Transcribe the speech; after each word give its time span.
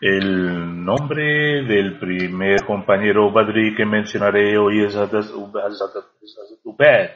El 0.00 0.84
nombre 0.84 1.62
del 1.64 1.98
primer 1.98 2.64
compañero 2.66 3.30
Badri 3.30 3.74
que 3.74 3.84
mencionaré 3.84 4.56
hoy 4.58 4.84
es 4.84 4.94
Hazrat 4.96 5.30
Ubaid. 6.64 7.10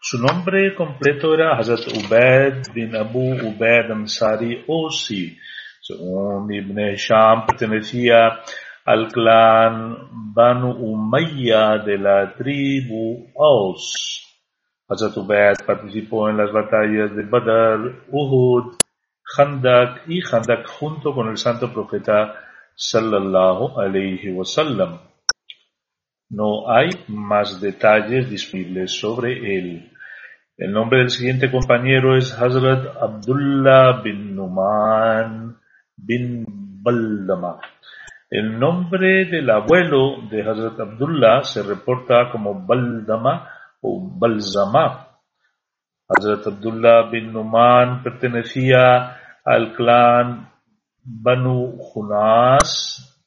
Su 0.00 0.18
nombre 0.18 0.74
completo 0.74 1.34
era 1.34 1.58
Hazrat 1.58 1.86
Ubaid 1.88 2.72
bin 2.74 2.96
Abu 2.96 3.34
Ubaid 3.34 3.90
Ansari 3.90 4.64
Osi. 4.66 5.38
Según 5.80 6.52
Ibn 6.52 6.92
Hisham, 6.92 7.46
pertenecía 7.46 8.40
al 8.84 9.08
clan 9.08 10.08
Banu 10.34 10.72
Umayya 10.72 11.78
de 11.78 11.98
la 11.98 12.34
tribu 12.36 13.30
Aus. 13.36 14.20
Hazrat 14.88 15.16
Ubaid 15.16 15.64
participó 15.66 16.28
en 16.28 16.36
las 16.36 16.52
batallas 16.52 17.14
de 17.14 17.22
Badr, 17.22 18.06
Uhud, 18.10 18.74
Khandak 19.36 20.08
y 20.08 20.20
Khandak 20.20 20.66
junto 20.66 21.14
con 21.14 21.28
el 21.28 21.36
santo 21.36 21.72
profeta 21.72 22.34
sallallahu 22.74 23.78
alayhi 23.78 24.32
wasallam. 24.32 24.98
No 26.30 26.70
hay 26.70 26.90
más 27.08 27.60
detalles 27.60 28.30
disponibles 28.30 28.98
sobre 28.98 29.58
él. 29.58 29.92
El 30.56 30.72
nombre 30.72 30.98
del 30.98 31.10
siguiente 31.10 31.50
compañero 31.50 32.16
es 32.16 32.32
Hazrat 32.32 32.96
Abdullah 33.00 34.02
bin 34.02 34.34
Numan 34.36 35.56
bin 35.96 36.44
Baldama. 36.82 37.60
El 38.30 38.60
nombre 38.60 39.24
del 39.24 39.50
abuelo 39.50 40.18
de 40.30 40.42
Hazrat 40.42 40.78
Abdullah 40.78 41.42
se 41.42 41.64
reporta 41.64 42.30
como 42.30 42.64
Baldama 42.64 43.50
o 43.80 44.08
Balzama. 44.20 45.18
Hazrat 46.08 46.46
Abdullah 46.46 47.10
bin 47.10 47.32
Numan 47.32 48.04
pertenecía 48.04 49.18
al 49.44 49.74
clan 49.74 50.48
Banu 51.02 51.76
Hunas 51.92 53.26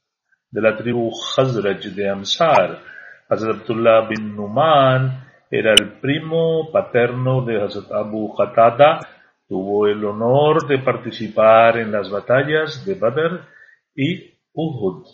de 0.49 0.61
la 0.61 0.73
tribu 0.77 1.11
Khazraj 1.11 1.83
de 1.93 2.09
Ansar. 2.09 2.79
Hazrat 3.27 3.59
Abdullah 3.59 4.07
bin 4.07 4.37
Numan 4.37 5.19
era 5.51 5.73
el 5.73 5.99
primo 5.99 6.71
paterno 6.71 7.43
de 7.43 7.61
Hazrat 7.61 7.91
Abu 7.91 8.33
Qatada. 8.37 9.01
Tuvo 9.49 9.85
el 9.85 10.05
honor 10.05 10.65
de 10.65 10.79
participar 10.79 11.79
en 11.79 11.91
las 11.91 12.09
batallas 12.09 12.85
de 12.85 12.95
Badr 12.95 13.41
y 13.93 14.32
Uhud. 14.53 15.07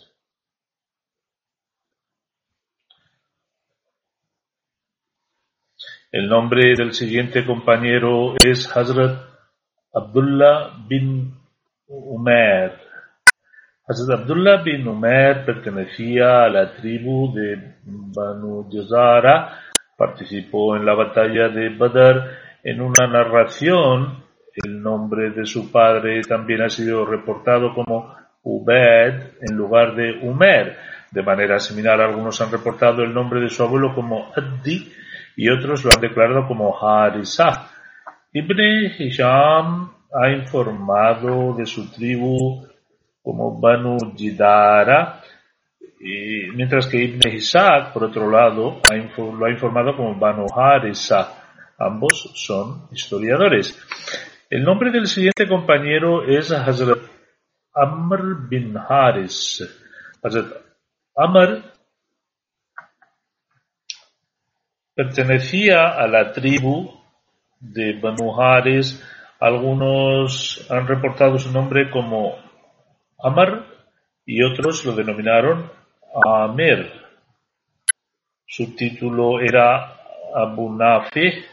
El 6.11 6.27
nombre 6.27 6.73
del 6.75 6.93
siguiente 6.93 7.45
compañero 7.45 8.33
es 8.43 8.75
Hazrat 8.75 9.29
Abdullah 9.93 10.85
bin 10.87 11.35
Umair. 11.87 12.73
Hazrat 13.87 14.21
Abdullah 14.21 14.61
bin 14.63 14.87
Umair 14.87 15.45
pertenecía 15.45 16.43
a 16.43 16.49
la 16.49 16.73
tribu 16.73 17.33
de 17.33 17.75
Banu 17.85 18.67
Jazara, 18.69 19.61
participó 19.95 20.75
en 20.75 20.85
la 20.85 20.95
batalla 20.95 21.47
de 21.49 21.69
Badr. 21.77 22.37
En 22.63 22.81
una 22.81 23.07
narración, 23.07 24.25
el 24.55 24.81
nombre 24.81 25.29
de 25.29 25.45
su 25.45 25.71
padre 25.71 26.21
también 26.23 26.63
ha 26.63 26.69
sido 26.69 27.05
reportado 27.05 27.73
como 27.73 28.18
Ubaid 28.43 29.13
en 29.41 29.55
lugar 29.55 29.95
de 29.95 30.19
Umer. 30.21 30.77
De 31.11 31.23
manera 31.23 31.59
similar, 31.59 31.99
algunos 31.99 32.39
han 32.41 32.51
reportado 32.51 33.03
el 33.03 33.13
nombre 33.13 33.41
de 33.41 33.49
su 33.49 33.63
abuelo 33.63 33.93
como 33.95 34.31
Addi 34.35 34.91
y 35.35 35.49
otros 35.49 35.83
lo 35.85 35.91
han 35.93 36.01
declarado 36.01 36.47
como 36.47 36.77
Harisa. 36.77 37.71
Ibn 38.33 38.91
Hisham 38.97 39.91
ha 40.13 40.29
informado 40.29 41.55
de 41.55 41.65
su 41.65 41.91
tribu 41.91 42.67
como 43.23 43.59
Banu 43.59 43.97
Jidara, 44.15 45.21
y 45.99 46.49
mientras 46.55 46.87
que 46.87 46.97
Ibn 47.03 47.35
Ishaq, 47.35 47.93
por 47.93 48.05
otro 48.05 48.29
lado, 48.29 48.81
lo 49.17 49.45
ha 49.45 49.49
informado 49.49 49.95
como 49.95 50.15
Banu 50.15 50.45
Harisa. 50.55 51.35
Ambos 51.77 52.31
son 52.35 52.87
historiadores. 52.91 53.77
El 54.49 54.63
nombre 54.63 54.91
del 54.91 55.07
siguiente 55.07 55.47
compañero 55.47 56.23
es 56.27 56.51
Hazrat 56.51 56.99
Amr 57.83 58.47
bin 58.49 58.75
Haris. 58.77 59.63
Hazrat 60.23 60.51
Amr 61.15 61.63
pertenecía 64.93 65.89
a 65.89 66.07
la 66.07 66.31
tribu 66.31 66.91
de 67.59 67.99
Banu 67.99 68.39
Haris. 68.39 69.01
Algunos 69.39 70.67
han 70.69 70.87
reportado 70.87 71.37
su 71.39 71.51
nombre 71.51 71.89
como 71.89 72.35
Amr 73.17 73.65
y 74.25 74.43
otros 74.43 74.85
lo 74.85 74.93
denominaron 74.93 75.71
Amir. 76.25 76.91
Su 78.45 78.75
título 78.75 79.39
era 79.39 79.95
Abu 80.35 80.75
Nafi. 80.75 81.45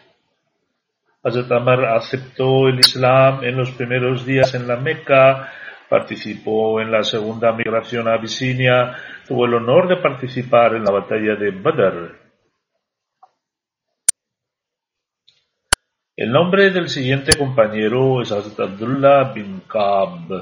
Hazrat 1.22 1.50
Amr 1.52 1.84
aceptó 1.86 2.68
el 2.68 2.78
Islam 2.78 3.44
en 3.44 3.56
los 3.56 3.70
primeros 3.72 4.24
días 4.24 4.54
en 4.54 4.66
la 4.66 4.76
Meca, 4.76 5.52
participó 5.88 6.80
en 6.80 6.90
la 6.90 7.02
segunda 7.02 7.52
migración 7.52 8.08
a 8.08 8.14
Abisinia, 8.14 8.96
tuvo 9.26 9.46
el 9.46 9.54
honor 9.54 9.88
de 9.88 9.96
participar 9.96 10.74
en 10.74 10.84
la 10.84 10.90
batalla 10.90 11.36
de 11.36 11.50
Badr. 11.50 12.26
El 16.16 16.32
nombre 16.32 16.70
del 16.70 16.88
siguiente 16.88 17.36
compañero 17.36 18.22
es 18.22 18.32
Hazrat 18.32 18.58
Abdullah 18.58 19.34
bin 19.34 19.60
Ka'b. 19.68 20.32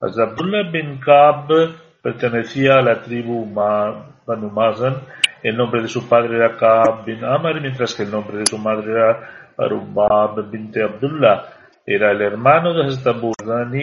Hazrat 0.00 0.30
Abdullah 0.30 0.70
bin 0.70 0.98
Ka'b 0.98 1.74
pertenecía 2.02 2.76
a 2.76 2.82
la 2.82 3.02
tribu 3.02 3.44
Banu 3.52 4.50
Mazan. 4.50 4.96
El 5.42 5.58
nombre 5.58 5.82
de 5.82 5.88
su 5.88 6.08
padre 6.08 6.36
era 6.36 6.56
Ka'b 6.56 7.04
bin 7.04 7.22
Amr, 7.22 7.60
mientras 7.60 7.94
que 7.94 8.04
el 8.04 8.10
nombre 8.10 8.38
de 8.38 8.46
su 8.46 8.56
madre 8.56 8.92
era 8.92 9.52
Arubab 9.58 10.50
bin 10.50 10.72
Abdullah. 10.74 11.59
Era 11.92 12.12
el 12.12 12.22
hermano 12.22 12.72
de 12.72 12.84
Hazrat. 12.84 13.74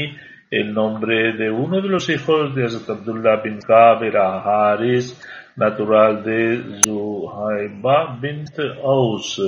El 0.50 0.74
nombre 0.74 1.34
de 1.34 1.52
uno 1.52 1.82
de 1.82 1.90
los 1.90 2.08
hijos 2.10 2.56
de 2.56 2.64
Hazrat 2.64 3.00
Abdullah 3.00 3.42
bin 3.44 3.60
Ka'b 3.60 4.04
era 4.04 4.40
Haris. 4.40 5.12
natural 5.58 6.24
de 6.24 6.80
Zuhaiba 6.86 8.18
bint 8.22 8.58
Aus. 8.82 9.42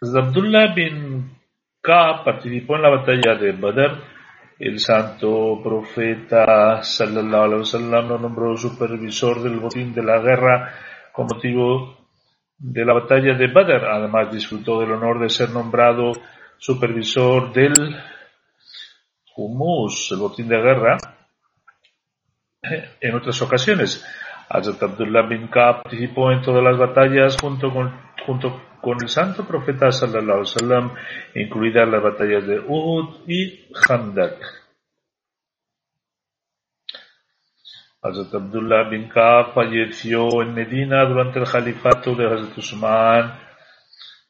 Abdullah 0.00 0.72
bin 0.74 1.30
Ka 1.82 2.24
participó 2.24 2.76
en 2.76 2.82
la 2.82 2.88
batalla 2.88 3.34
de 3.34 3.52
Badr. 3.52 3.98
El 4.58 4.78
santo 4.78 5.60
profeta 5.62 6.82
sallallahu 6.82 7.44
alaihi 7.44 7.60
wasallam 7.60 8.08
lo 8.08 8.18
nombró 8.18 8.56
supervisor 8.56 9.42
del 9.42 9.58
botín 9.60 9.92
de 9.92 10.02
la 10.02 10.18
guerra 10.20 10.72
con 11.12 11.26
motivo 11.26 11.99
de 12.60 12.84
la 12.84 12.92
batalla 12.92 13.34
de 13.34 13.48
Badr. 13.48 13.86
Además 13.86 14.30
disfrutó 14.30 14.80
del 14.80 14.92
honor 14.92 15.18
de 15.20 15.28
ser 15.28 15.50
nombrado 15.50 16.12
supervisor 16.58 17.52
del 17.52 17.72
Humus, 19.34 20.12
el 20.12 20.18
botín 20.18 20.48
de 20.48 20.56
guerra, 20.56 20.98
en 23.00 23.14
otras 23.14 23.40
ocasiones. 23.42 24.06
Hazrat 24.48 24.82
Abdullah 24.82 25.26
bin 25.26 25.48
Ka 25.48 25.82
participó 25.82 26.30
en 26.32 26.42
todas 26.42 26.62
las 26.62 26.76
batallas 26.76 27.36
junto 27.40 27.72
con, 27.72 27.92
junto 28.26 28.60
con 28.82 28.98
el 29.00 29.08
santo 29.08 29.46
profeta 29.46 29.90
sallallahu 29.90 30.40
alaihi 30.40 30.52
wasallam, 30.54 30.90
incluidas 31.34 31.88
las 31.88 32.02
batallas 32.02 32.46
de 32.46 32.58
Uhud 32.58 33.20
y 33.26 33.70
Khandak. 33.72 34.59
Hazrat 38.02 38.32
Abdullah 38.34 38.88
bin 38.88 39.10
Ka 39.10 39.52
falleció 39.52 40.40
en 40.40 40.54
Medina 40.54 41.04
durante 41.04 41.38
el 41.38 41.44
califato 41.44 42.14
de 42.14 42.24
Hazrat 42.24 42.56
Usman 42.56 43.38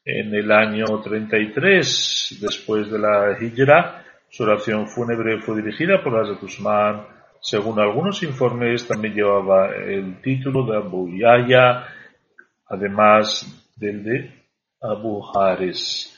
en 0.03 0.35
el 0.35 0.51
año 0.51 0.99
33 1.01 2.37
después 2.41 2.91
de 2.91 2.99
la 2.99 3.37
Hijra. 3.39 4.03
Su 4.29 4.43
oración 4.43 4.89
fúnebre 4.89 5.39
fue 5.39 5.61
dirigida 5.61 6.03
por 6.03 6.19
Hazrat 6.19 6.43
Usman. 6.43 7.07
Según 7.39 7.79
algunos 7.79 8.21
informes, 8.23 8.85
también 8.85 9.13
llevaba 9.13 9.73
el 9.73 10.21
título 10.21 10.65
de 10.65 10.75
Abu 10.75 11.07
Yahya, 11.17 11.85
además 12.67 13.71
del 13.77 14.03
de 14.03 14.33
Abu 14.81 15.23
Haris. 15.33 16.11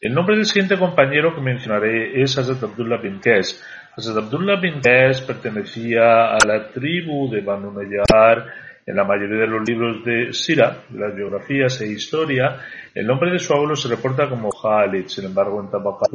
El 0.00 0.14
nombre 0.14 0.34
del 0.34 0.46
siguiente 0.46 0.78
compañero 0.78 1.34
que 1.34 1.42
mencionaré 1.42 2.22
es 2.22 2.38
Hazrat 2.38 2.62
Abdullah 2.62 3.02
bin 3.02 3.20
Qais. 3.20 3.62
Hazrat 3.96 4.24
Abdullah 4.24 4.60
bin 4.60 4.80
Qais 4.80 5.20
pertenecía 5.22 6.30
a 6.30 6.38
la 6.46 6.70
tribu 6.70 7.28
de 7.28 7.40
Banu 7.40 7.72
Nayyar. 7.72 8.46
En 8.86 8.96
la 8.96 9.04
mayoría 9.04 9.40
de 9.40 9.46
los 9.48 9.68
libros 9.68 10.04
de 10.04 10.32
Sira, 10.32 10.84
las 10.94 11.14
biografías 11.14 11.80
e 11.80 11.88
historia, 11.88 12.56
el 12.94 13.06
nombre 13.06 13.30
de 13.30 13.38
su 13.38 13.52
abuelo 13.52 13.74
se 13.74 13.88
reporta 13.88 14.28
como 14.28 14.50
Khalid. 14.50 15.06
Sin 15.06 15.26
embargo, 15.26 15.60
en 15.60 15.70
Tabaqat 15.70 16.10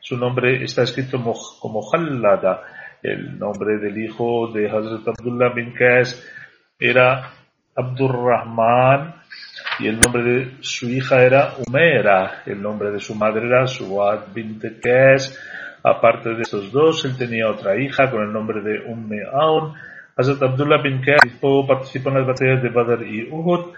su 0.00 0.16
nombre 0.16 0.64
está 0.64 0.82
escrito 0.82 1.22
como 1.60 1.80
Khalada. 1.90 2.62
El 3.02 3.38
nombre 3.38 3.78
del 3.78 3.98
hijo 3.98 4.50
de 4.52 4.66
Hazrat 4.66 5.08
Abdullah 5.08 5.52
bin 5.54 5.74
Qais 5.74 6.26
era 6.78 7.30
Abdurrahman 7.74 9.16
y 9.80 9.88
el 9.88 10.00
nombre 10.00 10.22
de 10.22 10.56
su 10.60 10.88
hija 10.88 11.22
era 11.22 11.54
Umera. 11.66 12.42
El 12.46 12.62
nombre 12.62 12.90
de 12.90 13.00
su 13.00 13.14
madre 13.14 13.46
era 13.46 13.66
Suad 13.66 14.32
bin 14.34 14.58
Qais. 14.82 15.38
Aparte 15.86 16.34
de 16.34 16.42
estos 16.42 16.72
dos, 16.72 17.04
él 17.04 17.16
tenía 17.16 17.48
otra 17.48 17.80
hija 17.80 18.10
con 18.10 18.20
el 18.20 18.32
nombre 18.32 18.60
de 18.60 18.90
Umme 18.90 19.22
Aun. 19.32 19.72
Hazrat 20.16 20.42
Abdullah 20.42 20.82
bin 20.82 21.00
Qais 21.00 21.38
participó 21.40 22.08
en 22.08 22.16
las 22.16 22.26
batallas 22.26 22.60
de 22.60 22.70
Badr 22.70 23.06
y 23.06 23.30
Uhud. 23.30 23.72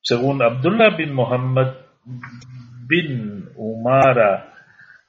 Según 0.00 0.42
Abdullah 0.42 0.96
bin 0.96 1.14
Muhammad 1.14 1.74
bin 2.88 3.50
Umara 3.54 4.52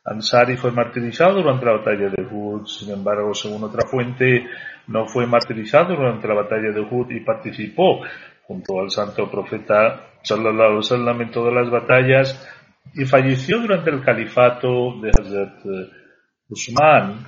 Ansari 0.05 0.55
fue 0.55 0.71
martirizado 0.71 1.41
durante 1.41 1.65
la 1.65 1.77
batalla 1.77 2.09
de 2.09 2.23
Uhud. 2.23 2.67
Sin 2.67 2.93
embargo, 2.93 3.33
según 3.33 3.63
otra 3.63 3.87
fuente, 3.87 4.45
no 4.85 5.07
fue 5.07 5.25
martirizado 5.25 5.95
durante 5.95 6.27
la 6.27 6.35
batalla 6.35 6.69
de 6.71 6.79
Uhud 6.79 7.09
y 7.09 7.21
participó 7.21 8.01
junto 8.43 8.79
al 8.79 8.91
santo 8.91 9.31
profeta 9.31 10.11
sallallahu 10.21 10.79
alaihi 10.79 11.23
en 11.23 11.31
todas 11.31 11.53
las 11.53 11.71
batallas 11.71 12.56
y 12.93 13.05
falleció 13.05 13.59
durante 13.59 13.89
el 13.89 14.03
califato 14.03 14.99
de 15.01 15.09
Hazrat 15.09 15.65
eh, 15.65 15.89
Usman. 16.49 17.25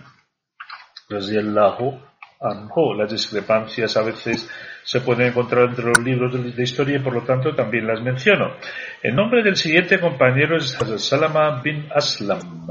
Las 1.09 3.11
discrepancias 3.11 3.97
a 3.97 4.03
veces 4.03 4.49
se 4.83 5.01
pueden 5.01 5.27
encontrar 5.27 5.69
entre 5.69 5.85
los 5.85 5.99
libros 5.99 6.55
de 6.55 6.63
historia 6.63 6.97
y 6.97 7.01
por 7.01 7.13
lo 7.13 7.23
tanto 7.23 7.55
también 7.55 7.87
las 7.87 8.01
menciono. 8.01 8.53
El 9.01 9.15
nombre 9.15 9.43
del 9.43 9.55
siguiente 9.55 9.99
compañero 9.99 10.57
es 10.57 10.79
Hazrat 10.79 10.99
Salama 10.99 11.61
bin 11.61 11.87
Aslam. 11.93 12.67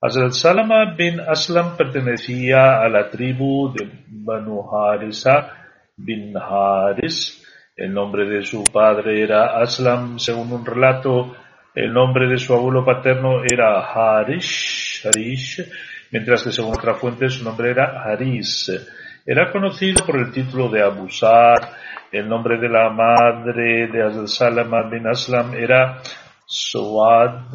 Hazrat 0.00 0.32
Salama 0.32 0.94
bin 0.94 1.20
Aslam 1.20 1.76
pertenecía 1.76 2.82
a 2.82 2.88
la 2.88 3.10
tribu 3.10 3.72
de 3.72 3.90
Banu 4.08 4.68
Harisa 4.70 5.50
bin 5.96 6.34
Haris. 6.36 7.40
El 7.76 7.92
nombre 7.92 8.28
de 8.28 8.44
su 8.44 8.62
padre 8.64 9.22
era 9.22 9.60
Aslam, 9.60 10.18
según 10.18 10.52
un 10.52 10.64
relato. 10.64 11.34
El 11.74 11.92
nombre 11.92 12.28
de 12.28 12.38
su 12.38 12.54
abuelo 12.54 12.84
paterno 12.84 13.42
era 13.42 13.80
Harish, 13.80 15.04
Harish 15.04 15.60
mientras 16.14 16.44
que 16.44 16.52
según 16.52 16.76
otra 16.76 16.94
fuente 16.94 17.28
su 17.28 17.42
nombre 17.42 17.70
era 17.70 18.00
Haris. 18.04 18.70
Era 19.26 19.50
conocido 19.50 20.06
por 20.06 20.16
el 20.20 20.30
título 20.30 20.68
de 20.68 20.80
Abusar. 20.80 21.72
El 22.12 22.28
nombre 22.28 22.56
de 22.58 22.68
la 22.68 22.88
madre 22.90 23.88
de 23.88 24.00
Hazrat 24.00 24.28
Salama 24.28 24.88
bin 24.88 25.08
Aslam 25.08 25.54
era 25.54 26.00
Suad 26.46 27.50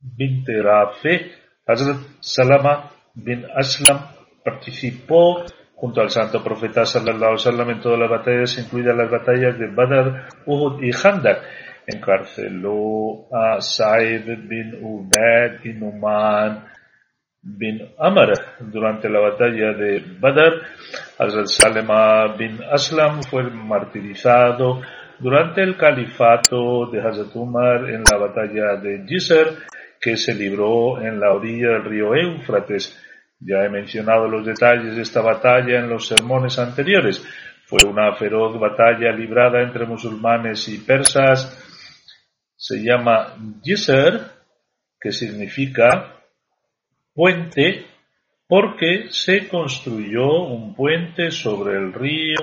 bin 0.00 0.42
Terafe. 0.42 1.32
Hazrat 1.66 1.98
Salama 2.20 2.90
bin 3.12 3.44
Aslam 3.54 3.98
participó 4.42 5.44
junto 5.74 6.00
al 6.00 6.08
santo 6.08 6.42
profeta 6.42 6.86
sallallahu 6.86 7.16
alaihi 7.16 7.44
wasallam 7.44 7.70
en 7.70 7.80
todas 7.80 7.98
las 7.98 8.08
batallas, 8.08 8.56
incluidas 8.56 8.96
las 8.96 9.10
batallas 9.10 9.58
de 9.58 9.66
Badr, 9.66 10.28
Uhud 10.46 10.82
y 10.82 10.92
Khandak. 10.92 11.42
Encarceló 11.86 13.26
a 13.32 13.60
Saib 13.60 14.26
bin 14.48 14.78
Ubaid 14.80 15.64
y 15.64 15.72
Numan 15.74 16.64
bin 17.42 17.80
Amr 17.98 18.32
durante 18.60 19.08
la 19.08 19.20
batalla 19.20 19.72
de 19.72 20.04
Badr. 20.20 20.62
Hazrat 21.18 21.46
Salema 21.46 22.36
bin 22.36 22.60
Aslam 22.70 23.22
fue 23.24 23.50
martirizado 23.50 24.80
durante 25.18 25.62
el 25.62 25.76
califato 25.76 26.86
de 26.86 27.00
Hazrat 27.00 27.34
Umar 27.34 27.90
en 27.90 28.02
la 28.10 28.18
batalla 28.18 28.76
de 28.76 29.04
Jisr 29.06 29.58
que 30.00 30.16
se 30.16 30.34
libró 30.34 31.00
en 31.00 31.20
la 31.20 31.32
orilla 31.32 31.70
del 31.70 31.84
río 31.84 32.14
Éufrates. 32.14 32.98
Ya 33.38 33.64
he 33.64 33.68
mencionado 33.68 34.28
los 34.28 34.44
detalles 34.44 34.96
de 34.96 35.02
esta 35.02 35.20
batalla 35.20 35.78
en 35.78 35.88
los 35.88 36.06
sermones 36.06 36.58
anteriores. 36.58 37.24
Fue 37.66 37.78
una 37.88 38.14
feroz 38.14 38.58
batalla 38.58 39.12
librada 39.12 39.62
entre 39.62 39.86
musulmanes 39.86 40.68
y 40.68 40.78
persas. 40.78 41.71
Se 42.62 42.76
llama 42.76 43.34
Jisr, 43.60 44.20
que 45.00 45.10
significa 45.10 46.22
puente 47.12 47.86
porque 48.46 49.06
se 49.10 49.48
construyó 49.48 50.44
un 50.44 50.72
puente 50.72 51.32
sobre 51.32 51.76
el 51.76 51.92
río 51.92 52.38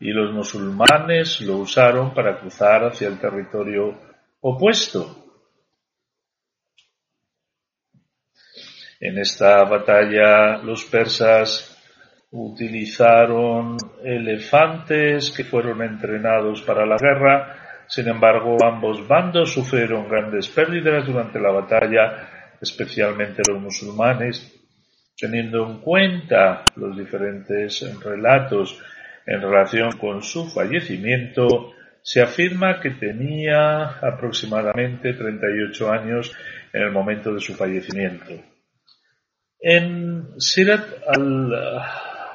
y 0.00 0.10
los 0.10 0.34
musulmanes 0.34 1.40
lo 1.42 1.58
usaron 1.58 2.12
para 2.12 2.40
cruzar 2.40 2.82
hacia 2.82 3.06
el 3.06 3.20
territorio 3.20 3.96
opuesto. 4.40 5.24
En 8.98 9.18
esta 9.18 9.62
batalla 9.62 10.56
los 10.64 10.84
persas 10.86 11.80
utilizaron 12.32 13.76
elefantes 14.02 15.30
que 15.30 15.44
fueron 15.44 15.80
entrenados 15.80 16.60
para 16.62 16.84
la 16.84 16.96
guerra, 16.96 17.63
sin 17.88 18.08
embargo 18.08 18.56
ambos 18.64 19.06
bandos 19.06 19.52
sufrieron 19.52 20.08
grandes 20.08 20.48
pérdidas 20.48 21.06
durante 21.06 21.40
la 21.40 21.50
batalla 21.50 22.34
especialmente 22.64 23.42
los 23.48 23.60
musulmanes, 23.60 24.52
teniendo 25.16 25.64
en 25.66 25.78
cuenta 25.80 26.64
los 26.76 26.96
diferentes 26.96 27.84
relatos 28.02 28.80
en 29.26 29.40
relación 29.40 29.92
con 29.98 30.22
su 30.22 30.48
fallecimiento, 30.50 31.72
se 32.02 32.20
afirma 32.20 32.80
que 32.80 32.90
tenía 32.90 33.98
aproximadamente 34.02 35.14
38 35.14 35.90
años 35.90 36.36
en 36.72 36.82
el 36.82 36.90
momento 36.90 37.32
de 37.32 37.40
su 37.40 37.54
fallecimiento. 37.54 38.34
En 39.60 40.38
Sirat 40.38 40.84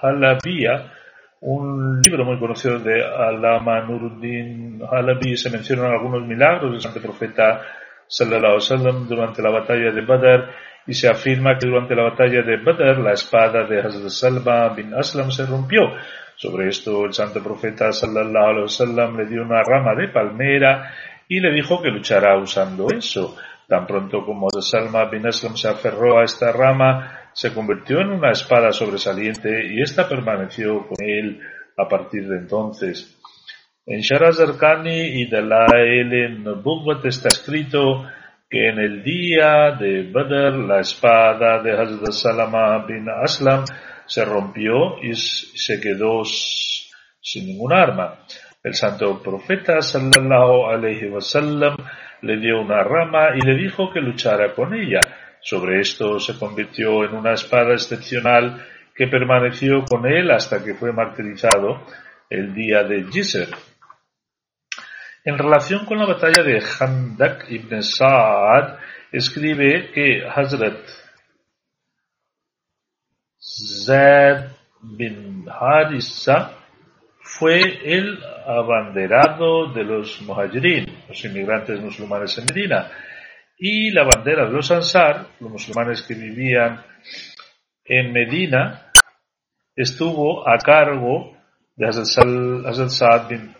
al-Halabiyya, 0.01 0.94
un 1.41 2.01
libro 2.01 2.25
muy 2.25 2.38
conocido 2.38 2.79
de 2.79 3.01
Alama 3.03 3.81
Nuruddin 3.81 4.81
Halabi, 4.89 5.38
se 5.38 5.50
mencionan 5.50 5.91
algunos 5.91 6.27
milagros 6.27 6.72
del 6.72 6.81
santo 6.81 7.01
profeta 7.01 7.62
sallallahu 8.08 8.58
alaihi 8.58 9.08
durante 9.08 9.41
la 9.41 9.51
batalla 9.51 9.91
de 9.91 10.01
Badr 10.01 10.50
y 10.88 10.93
se 10.93 11.08
afirma 11.08 11.58
que 11.58 11.67
durante 11.67 11.96
la 11.96 12.03
batalla 12.03 12.41
de 12.41 12.58
Badr 12.58 13.00
la 13.00 13.13
espada 13.13 13.63
de 13.65 13.79
Hazrat 13.79 14.10
Salma 14.10 14.69
bin 14.69 14.93
Aslam 14.93 15.31
se 15.31 15.46
rompió. 15.46 15.93
Sobre 16.36 16.69
esto 16.69 17.05
el 17.05 17.13
santo 17.13 17.43
profeta 17.43 17.91
sallallahu 17.91 18.46
alaihi 18.46 18.63
wasallam 18.63 19.17
le 19.17 19.25
dio 19.27 19.43
una 19.43 19.62
rama 19.62 19.93
de 19.96 20.08
palmera 20.08 20.91
y 21.27 21.39
le 21.39 21.51
dijo 21.53 21.81
que 21.81 21.89
luchará 21.89 22.38
usando 22.38 22.88
eso. 22.89 23.38
Tan 23.67 23.86
pronto 23.86 24.25
como 24.25 24.48
Hazrat 24.48 24.63
Salma 24.63 25.05
bin 25.05 25.27
Aslam 25.27 25.55
se 25.55 25.69
aferró 25.69 26.19
a 26.19 26.24
esta 26.24 26.51
rama, 26.51 27.28
se 27.39 27.53
convirtió 27.53 28.01
en 28.01 28.10
una 28.10 28.31
espada 28.31 28.74
sobresaliente 28.74 29.65
y 29.74 29.81
ésta 29.81 30.10
permaneció 30.10 30.86
con 30.86 30.98
él 31.00 31.39
a 31.77 31.88
partir 31.88 32.27
de 32.27 32.36
entonces. 32.36 33.17
En 33.86 34.01
Shara 34.01 34.34
Zarkani 34.34 35.22
y 35.22 35.29
Dalail 35.29 36.43
Nubuwwat 36.43 37.05
está 37.05 37.29
escrito 37.29 38.05
que 38.50 38.67
en 38.67 38.79
el 38.79 39.03
día 39.03 39.72
de 39.79 40.12
Badr 40.12 40.53
la 40.67 40.81
espada 40.81 41.63
de 41.63 41.72
Hazrat 41.72 42.12
Salama 42.12 42.86
bin 42.86 43.08
Aslam 43.10 43.63
se 44.05 44.25
rompió 44.25 45.01
y 45.01 45.15
se 45.15 45.79
quedó 45.79 46.25
sin 46.25 47.46
ningún 47.46 47.72
arma. 47.72 48.19
El 48.62 48.74
santo 48.74 49.24
profeta 49.24 49.81
sallallahu 49.81 50.65
alaihi 50.65 51.08
wasallam 51.08 51.77
le 52.22 52.36
dio 52.36 52.60
una 52.60 52.84
rama 52.84 53.29
y 53.38 53.48
le 53.48 53.55
dijo 53.55 53.93
que 53.93 54.01
luchara 54.01 54.53
con 54.53 54.74
ella. 54.74 55.00
Sobre 55.41 55.79
esto 55.81 56.19
se 56.19 56.38
convirtió 56.38 57.03
en 57.05 57.15
una 57.15 57.34
espada 57.34 57.74
excepcional 57.74 58.65
que 58.93 59.08
permaneció 59.08 59.84
con 59.86 60.05
él 60.05 60.29
hasta 60.31 60.63
que 60.63 60.75
fue 60.75 60.91
martirizado 60.91 61.81
el 62.29 62.53
día 62.53 62.84
de 62.84 63.05
Jisr. 63.12 63.50
En 65.24 65.38
relación 65.38 65.86
con 65.86 65.98
la 65.98 66.05
batalla 66.05 66.43
de 66.43 66.62
Handak 66.62 67.50
ibn 67.50 67.81
Sa'ad, 67.81 68.77
escribe 69.12 69.91
que 69.91 70.25
Hazrat 70.27 70.79
Zaid 73.39 74.50
bin 74.81 75.46
Harissa 75.50 76.51
fue 77.22 77.60
el 77.84 78.19
abanderado 78.46 79.72
de 79.72 79.84
los 79.84 80.22
muhajirin, 80.22 80.86
los 81.08 81.24
inmigrantes 81.25 81.79
musulmanes 81.79 82.38
en 82.38 82.46
Medina, 82.46 82.91
y 83.60 83.92
la 83.92 84.06
bandera 84.06 84.46
de 84.46 84.51
los 84.51 84.72
ansar, 84.72 85.28
los 85.42 85.51
musulmanes 85.51 86.01
que 86.01 86.13
vivían 86.13 86.82
en 87.84 88.13
Medina, 88.13 88.92
estuvo 89.75 90.48
a 90.48 90.58
cargo 90.58 91.36
de 91.75 91.88
Hazrat 91.88 92.89
Sa'ad 92.89 93.28
bin 93.28 93.54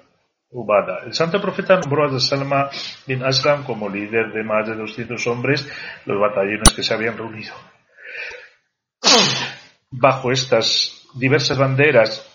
Ubada. 0.52 1.04
El 1.06 1.14
santo 1.14 1.42
profeta 1.42 1.80
nombró 1.80 2.06
a 2.06 2.20
Salma 2.20 2.70
bin 3.06 3.24
Aslam 3.24 3.64
como 3.66 3.90
líder 3.90 4.32
de 4.32 4.44
más 4.44 4.68
de 4.68 4.76
200 4.76 5.28
hombres, 5.28 5.70
los 6.06 6.20
batallones 6.20 6.74
que 6.74 6.82
se 6.82 6.94
habían 6.94 7.18
reunido. 7.18 7.54
Bajo 9.92 10.32
estas 10.32 11.08
diversas 11.14 11.58
banderas 11.58 12.29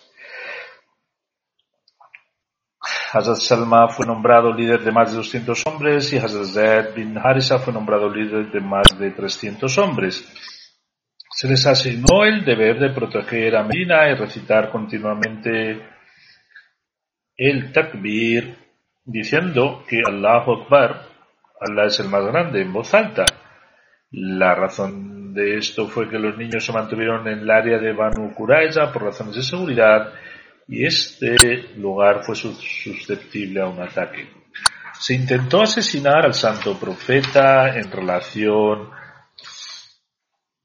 Hazrat 3.15 3.37
Salma 3.37 3.87
fue 3.87 4.07
nombrado 4.07 4.53
líder 4.53 4.81
de 4.81 4.91
más 4.91 5.13
de 5.13 5.19
200 5.19 5.63
hombres 5.67 6.13
y 6.13 6.17
Hazrat 6.17 6.47
Zaid 6.47 6.95
bin 6.97 7.17
Harisa 7.17 7.61
fue 7.61 7.73
nombrado 7.73 8.13
líder 8.13 8.51
de 8.51 8.61
más 8.61 8.99
de 8.99 9.13
300 9.13 9.79
hombres. 9.79 10.27
Se 11.31 11.47
les 11.47 11.65
asignó 11.65 12.25
el 12.25 12.45
deber 12.45 12.81
de 12.81 12.91
proteger 12.91 13.55
a 13.55 13.63
Medina 13.63 14.11
y 14.11 14.15
recitar 14.15 14.69
continuamente 14.73 15.81
el 17.37 17.73
takbir 17.73 18.57
diciendo 19.05 19.85
que 19.89 20.01
Allahu 20.05 20.63
Akbar, 20.63 21.07
Allah 21.61 21.85
es 21.85 22.01
el 22.01 22.09
más 22.09 22.27
grande 22.27 22.63
en 22.63 22.73
voz 22.73 22.95
alta. 22.95 23.27
La 24.11 24.57
razón 24.57 25.35
de 25.35 25.57
esto 25.59 25.87
fue 25.87 26.09
que 26.09 26.19
los 26.19 26.37
niños 26.37 26.65
se 26.65 26.73
mantuvieron 26.73 27.29
en 27.29 27.39
el 27.41 27.51
área 27.51 27.79
de 27.79 27.93
Banu 27.93 28.35
Qurayza 28.35 28.93
por 28.93 29.05
razones 29.05 29.37
de 29.37 29.43
seguridad 29.43 30.13
y 30.69 30.87
este 30.87 31.37
lugar 31.77 32.25
fue 32.25 32.35
susceptible 32.37 33.61
a 33.61 33.67
un 33.67 33.81
ataque. 33.81 34.29
Se 34.99 35.15
intentó 35.15 35.63
asesinar 35.63 36.25
al 36.25 36.35
santo 36.35 36.79
profeta 36.79 37.77
en 37.77 37.91
relación 37.91 38.91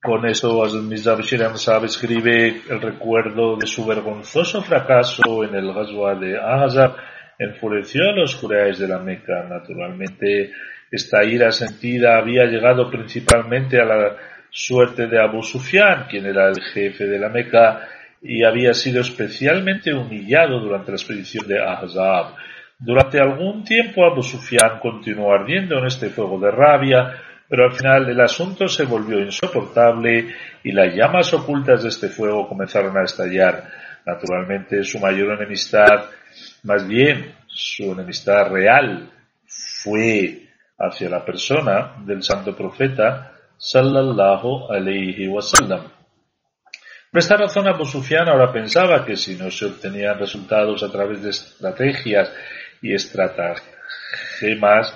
con 0.01 0.25
eso 0.25 0.65
Mirza 0.81 1.13
Bashir 1.13 1.43
Ahmad 1.43 1.83
escribe 1.83 2.61
el 2.69 2.81
recuerdo 2.81 3.57
de 3.57 3.67
su 3.67 3.85
vergonzoso 3.85 4.61
fracaso 4.61 5.43
en 5.43 5.55
el 5.55 5.73
Ghazwa 5.73 6.15
de 6.15 6.39
Ahzab 6.39 6.95
enfureció 7.37 8.03
a 8.03 8.15
los 8.15 8.35
juráis 8.35 8.79
de 8.79 8.87
la 8.87 8.99
Meca. 8.99 9.43
Naturalmente, 9.49 10.51
esta 10.89 11.23
ira 11.25 11.51
sentida 11.51 12.17
había 12.17 12.45
llegado 12.45 12.89
principalmente 12.89 13.79
a 13.79 13.85
la 13.85 14.15
suerte 14.49 15.07
de 15.07 15.21
Abu 15.21 15.43
Sufyan, 15.43 16.07
quien 16.09 16.25
era 16.25 16.47
el 16.47 16.61
jefe 16.61 17.05
de 17.05 17.19
la 17.19 17.29
Meca 17.29 17.87
y 18.21 18.43
había 18.43 18.73
sido 18.73 19.01
especialmente 19.01 19.93
humillado 19.93 20.59
durante 20.59 20.91
la 20.91 20.97
expedición 20.97 21.47
de 21.47 21.61
Ahzab. 21.61 22.35
Durante 22.77 23.19
algún 23.19 23.63
tiempo 23.63 24.05
Abu 24.05 24.23
Sufyan 24.23 24.79
continuó 24.81 25.33
ardiendo 25.33 25.77
en 25.77 25.85
este 25.85 26.09
fuego 26.09 26.39
de 26.39 26.51
rabia, 26.51 27.15
pero 27.47 27.65
al 27.65 27.73
final 27.73 28.09
el 28.09 28.21
asunto 28.21 28.67
se 28.67 28.85
volvió 28.85 29.19
insoportable 29.19 30.33
y 30.63 30.71
las 30.71 30.93
llamas 30.93 31.33
ocultas 31.33 31.83
de 31.83 31.89
este 31.89 32.09
fuego 32.09 32.47
comenzaron 32.47 32.97
a 32.97 33.03
estallar. 33.03 33.63
Naturalmente 34.05 34.83
su 34.83 34.99
mayor 34.99 35.33
enemistad, 35.33 36.05
más 36.63 36.87
bien 36.87 37.33
su 37.47 37.91
enemistad 37.91 38.49
real, 38.49 39.09
fue 39.45 40.47
hacia 40.77 41.09
la 41.09 41.25
persona 41.25 41.95
del 42.05 42.23
santo 42.23 42.55
profeta 42.55 43.33
sallallahu 43.57 44.71
alayhi 44.71 45.27
wasallam. 45.27 45.98
Por 47.11 47.19
esta 47.19 47.37
razón 47.37 47.67
Abu 47.67 47.85
Sufyan 47.85 48.29
ahora 48.29 48.53
pensaba 48.53 49.03
que 49.03 49.15
si 49.15 49.35
no 49.35 49.49
se 49.49 49.65
obtenían 49.65 50.19
resultados 50.19 50.83
a 50.83 50.91
través 50.91 51.23
de 51.23 51.31
estrategias 51.31 52.31
y 52.81 52.93
estratagemas, 52.93 54.93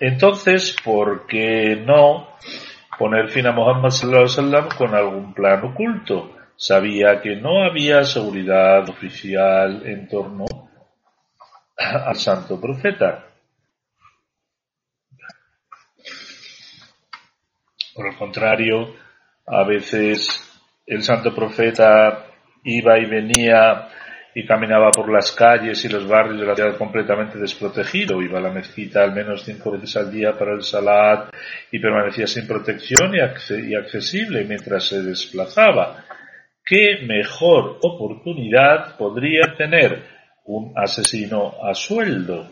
entonces, 0.00 0.76
¿por 0.84 1.26
qué 1.26 1.76
no 1.76 2.36
poner 2.98 3.30
fin 3.30 3.46
a 3.46 3.52
Muhammad 3.52 3.90
sallallahu 3.90 4.68
con 4.76 4.94
algún 4.94 5.34
plan 5.34 5.64
oculto? 5.64 6.36
Sabía 6.56 7.20
que 7.20 7.36
no 7.36 7.64
había 7.64 8.04
seguridad 8.04 8.88
oficial 8.88 9.86
en 9.86 10.08
torno 10.08 10.46
al 11.76 12.16
santo 12.16 12.60
profeta. 12.60 13.24
Por 17.94 18.06
el 18.06 18.16
contrario, 18.16 18.94
a 19.46 19.64
veces 19.64 20.47
el 20.88 21.02
santo 21.02 21.34
profeta 21.34 22.24
iba 22.64 22.98
y 22.98 23.04
venía 23.04 23.88
y 24.34 24.46
caminaba 24.46 24.90
por 24.90 25.12
las 25.12 25.32
calles 25.32 25.84
y 25.84 25.88
los 25.88 26.06
barrios 26.06 26.40
de 26.40 26.46
la 26.46 26.54
ciudad 26.54 26.76
completamente 26.76 27.38
desprotegido. 27.38 28.22
Iba 28.22 28.38
a 28.38 28.42
la 28.42 28.50
mezquita 28.50 29.02
al 29.02 29.12
menos 29.12 29.44
cinco 29.44 29.72
veces 29.72 29.96
al 29.96 30.10
día 30.10 30.36
para 30.38 30.54
el 30.54 30.62
salat 30.62 31.30
y 31.70 31.78
permanecía 31.78 32.26
sin 32.26 32.46
protección 32.46 33.12
y, 33.14 33.74
accesible 33.74 34.44
mientras 34.44 34.86
se 34.86 35.02
desplazaba. 35.02 36.04
¿Qué 36.64 37.00
mejor 37.06 37.78
oportunidad 37.82 38.96
podría 38.96 39.54
tener 39.56 40.04
un 40.44 40.72
asesino 40.76 41.54
a 41.62 41.74
sueldo? 41.74 42.50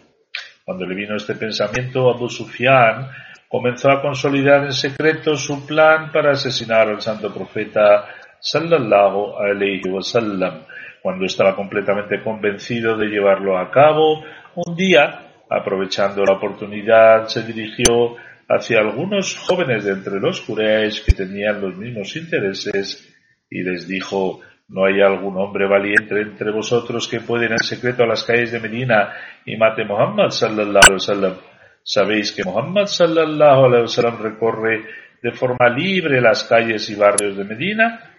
Cuando 0.65 0.87
le 0.87 0.95
vino 0.95 1.17
este 1.17 1.37
pensamiento, 1.37 2.11
Abu 2.11 2.29
Sufyan 2.29 3.09
comenzó 3.49 3.91
a 3.91 4.03
consolidar 4.03 4.65
en 4.65 4.73
secreto 4.73 5.37
su 5.37 5.65
plan 5.67 6.11
para 6.11 6.33
asesinar 6.33 6.89
al 6.89 7.01
santo 7.01 7.33
profeta 7.33 8.09
sallallahu 8.41 9.37
alayhi 9.39 9.89
wasallam. 9.89 10.65
Cuando 11.03 11.27
estaba 11.27 11.55
completamente 11.55 12.23
convencido 12.23 12.97
de 12.97 13.07
llevarlo 13.07 13.59
a 13.59 13.71
cabo, 13.71 14.25
un 14.57 14.75
día, 14.75 15.45
aprovechando 15.49 16.25
la 16.25 16.35
oportunidad, 16.35 17.27
se 17.29 17.43
dirigió 17.43 18.17
hacia 18.49 18.81
algunos 18.81 19.37
jóvenes 19.37 19.85
de 19.85 19.93
entre 19.93 20.21
los 20.21 20.41
Quraysh 20.41 21.05
que 21.05 21.13
tenían 21.13 21.61
los 21.61 21.77
mismos 21.77 22.17
intereses 22.17 23.15
y 23.51 23.63
les 23.63 23.87
dijo 23.87 24.41
¿No 24.69 24.85
hay 24.85 25.01
algún 25.01 25.37
hombre 25.37 25.69
valiente 25.69 26.21
entre 26.21 26.51
vosotros 26.51 27.07
que 27.07 27.21
pueda 27.21 27.45
ir 27.45 27.53
en 27.53 27.59
secreto 27.59 28.03
a 28.03 28.07
las 28.07 28.25
calles 28.25 28.51
de 28.51 28.59
Medina 28.59 29.13
y 29.45 29.57
mate 29.57 29.83
a 29.83 29.87
Muhammad 29.87 30.31
sallallahu 30.31 30.85
alaihi 30.85 30.95
wasallam? 30.95 31.35
Sabéis 31.85 32.33
que 32.33 32.43
Muhammad 32.43 32.87
sallallahu 32.87 33.65
alaihi 33.67 33.83
wasallam 33.83 34.19
recorre 34.21 34.83
de 35.23 35.31
forma 35.31 35.69
libre 35.69 36.21
las 36.21 36.43
calles 36.45 36.91
y 36.91 36.97
barrios 36.97 37.37
de 37.37 37.45
Medina 37.45 38.16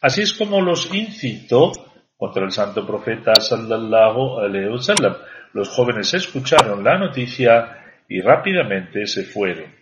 Así 0.00 0.22
es 0.22 0.32
como 0.32 0.62
los 0.62 0.92
incitó 0.94 1.72
contra 2.16 2.44
el 2.44 2.52
santo 2.52 2.86
profeta 2.86 3.34
sallallahu 3.34 4.40
alaihi 4.40 4.68
wasallam. 4.68 5.16
Los 5.52 5.68
jóvenes 5.68 6.14
escucharon 6.14 6.82
la 6.82 6.98
noticia 6.98 8.02
y 8.08 8.20
rápidamente 8.20 9.06
se 9.06 9.24
fueron. 9.24 9.74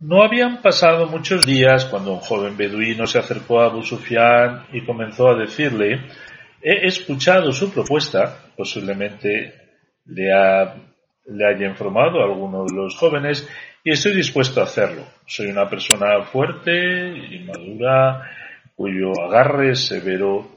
No 0.00 0.24
habían 0.24 0.60
pasado 0.62 1.06
muchos 1.06 1.46
días 1.46 1.84
cuando 1.84 2.12
un 2.12 2.18
joven 2.18 2.56
beduino 2.56 3.06
se 3.06 3.20
acercó 3.20 3.60
a 3.60 3.66
Abu 3.66 3.82
y 4.72 4.84
comenzó 4.84 5.28
a 5.28 5.38
decirle, 5.38 6.08
he 6.60 6.86
escuchado 6.86 7.52
su 7.52 7.72
propuesta, 7.72 8.50
posiblemente 8.56 9.54
le 10.06 10.32
ha 10.32 10.74
le 11.26 11.46
haya 11.46 11.66
informado 11.66 12.20
a 12.20 12.24
alguno 12.24 12.64
de 12.64 12.74
los 12.74 12.96
jóvenes 12.96 13.48
y 13.84 13.90
estoy 13.92 14.14
dispuesto 14.14 14.60
a 14.60 14.64
hacerlo. 14.64 15.04
Soy 15.26 15.46
una 15.46 15.68
persona 15.68 16.22
fuerte 16.22 17.08
y 17.30 17.40
madura 17.40 18.30
cuyo 18.74 19.12
agarre 19.24 19.72
es 19.72 19.86
severo 19.86 20.48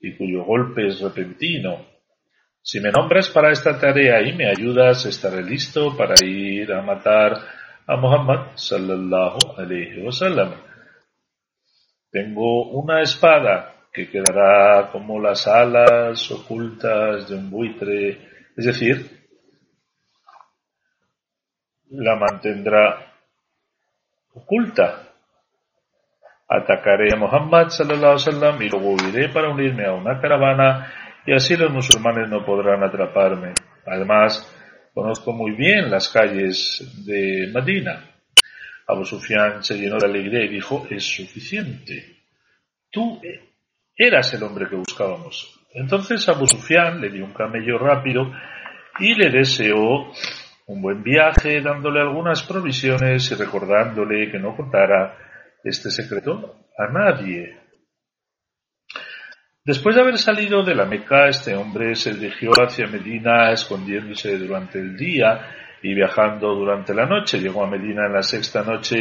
y 0.00 0.12
cuyo 0.16 0.44
golpe 0.44 0.86
es 0.86 1.00
repentino. 1.00 1.86
Si 2.62 2.80
me 2.80 2.90
nombras 2.90 3.28
para 3.28 3.52
esta 3.52 3.78
tarea 3.78 4.22
y 4.22 4.32
me 4.32 4.48
ayudas, 4.48 5.04
estaré 5.04 5.42
listo 5.42 5.96
para 5.96 6.14
ir 6.24 6.72
a 6.72 6.80
matar 6.80 7.36
a 7.86 7.96
Muhammad 7.96 8.56
sallallahu 8.56 9.58
alayhi 9.58 10.02
wasallam. 10.02 10.54
Tengo 12.10 12.70
una 12.70 13.02
espada 13.02 13.74
que 13.92 14.08
quedará 14.08 14.90
como 14.90 15.20
las 15.20 15.46
alas 15.46 16.30
ocultas 16.30 17.28
de 17.28 17.36
un 17.36 17.50
buitre, 17.50 18.18
es 18.56 18.64
decir, 18.64 19.23
la 21.96 22.16
mantendrá 22.16 23.12
oculta. 24.34 25.10
Atacaré 26.48 27.08
a 27.12 27.16
Muhammad 27.16 27.68
wasallam 27.68 28.60
y 28.62 28.68
luego 28.68 28.96
iré 29.08 29.28
para 29.30 29.48
unirme 29.48 29.86
a 29.86 29.92
una 29.92 30.20
caravana 30.20 30.92
y 31.26 31.32
así 31.32 31.56
los 31.56 31.72
musulmanes 31.72 32.28
no 32.28 32.44
podrán 32.44 32.82
atraparme. 32.82 33.54
Además, 33.86 34.46
conozco 34.92 35.32
muy 35.32 35.52
bien 35.52 35.90
las 35.90 36.08
calles 36.08 37.04
de 37.06 37.50
Medina. 37.52 38.10
Abu 38.86 39.04
Sufyan 39.04 39.64
se 39.64 39.78
llenó 39.78 39.96
de 39.98 40.06
alegría 40.06 40.44
y 40.44 40.48
dijo, 40.48 40.86
es 40.90 41.04
suficiente. 41.04 42.18
Tú 42.90 43.20
eras 43.96 44.34
el 44.34 44.42
hombre 44.42 44.68
que 44.68 44.76
buscábamos. 44.76 45.60
Entonces 45.72 46.28
Abu 46.28 46.46
Sufyan 46.46 47.00
le 47.00 47.08
dio 47.08 47.24
un 47.24 47.32
camello 47.32 47.78
rápido 47.78 48.30
y 49.00 49.14
le 49.14 49.30
deseó 49.30 50.12
un 50.66 50.80
buen 50.80 51.02
viaje, 51.02 51.60
dándole 51.60 52.00
algunas 52.00 52.42
provisiones 52.42 53.30
y 53.30 53.34
recordándole 53.34 54.30
que 54.30 54.38
no 54.38 54.56
contara 54.56 55.16
este 55.62 55.90
secreto 55.90 56.68
a 56.78 56.92
nadie. 56.92 57.58
Después 59.64 59.96
de 59.96 60.02
haber 60.02 60.18
salido 60.18 60.62
de 60.62 60.74
la 60.74 60.84
Meca, 60.84 61.28
este 61.28 61.56
hombre 61.56 61.94
se 61.94 62.14
dirigió 62.14 62.50
hacia 62.62 62.86
Medina 62.86 63.50
escondiéndose 63.50 64.36
durante 64.38 64.78
el 64.78 64.96
día 64.96 65.40
y 65.82 65.94
viajando 65.94 66.54
durante 66.54 66.94
la 66.94 67.06
noche. 67.06 67.38
Llegó 67.38 67.64
a 67.64 67.70
Medina 67.70 68.06
en 68.06 68.12
la 68.12 68.22
sexta 68.22 68.62
noche 68.62 68.98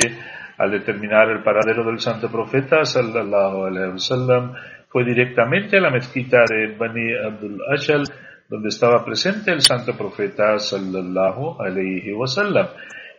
al 0.57 0.71
determinar 0.71 1.29
el 1.29 1.43
paradero 1.43 1.83
del 1.83 1.99
santo 1.99 2.31
profeta 2.31 2.85
sallallahu 2.85 3.65
alaihi 3.65 3.91
wasallam 3.93 4.53
fue 4.87 5.03
directamente 5.03 5.77
a 5.77 5.81
la 5.81 5.89
mezquita 5.89 6.45
de 6.47 6.75
Bani 6.77 7.15
Abdul 7.15 7.59
Ashal 7.73 8.03
donde 8.49 8.69
estaba 8.69 9.03
presente 9.03 9.51
el 9.51 9.61
santo 9.61 9.97
profeta 9.97 10.59
sallallahu 10.59 11.61
alaihi 11.61 12.11
wasallam. 12.13 12.67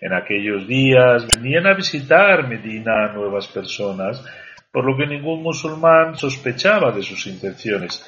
En 0.01 0.13
aquellos 0.13 0.67
días 0.67 1.27
venían 1.35 1.67
a 1.67 1.75
visitar 1.75 2.47
Medina 2.47 3.13
nuevas 3.13 3.47
personas 3.49 4.23
por 4.71 4.85
lo 4.85 4.97
que 4.97 5.07
ningún 5.07 5.43
musulmán 5.43 6.17
sospechaba 6.17 6.91
de 6.91 7.03
sus 7.03 7.27
intenciones. 7.29 8.05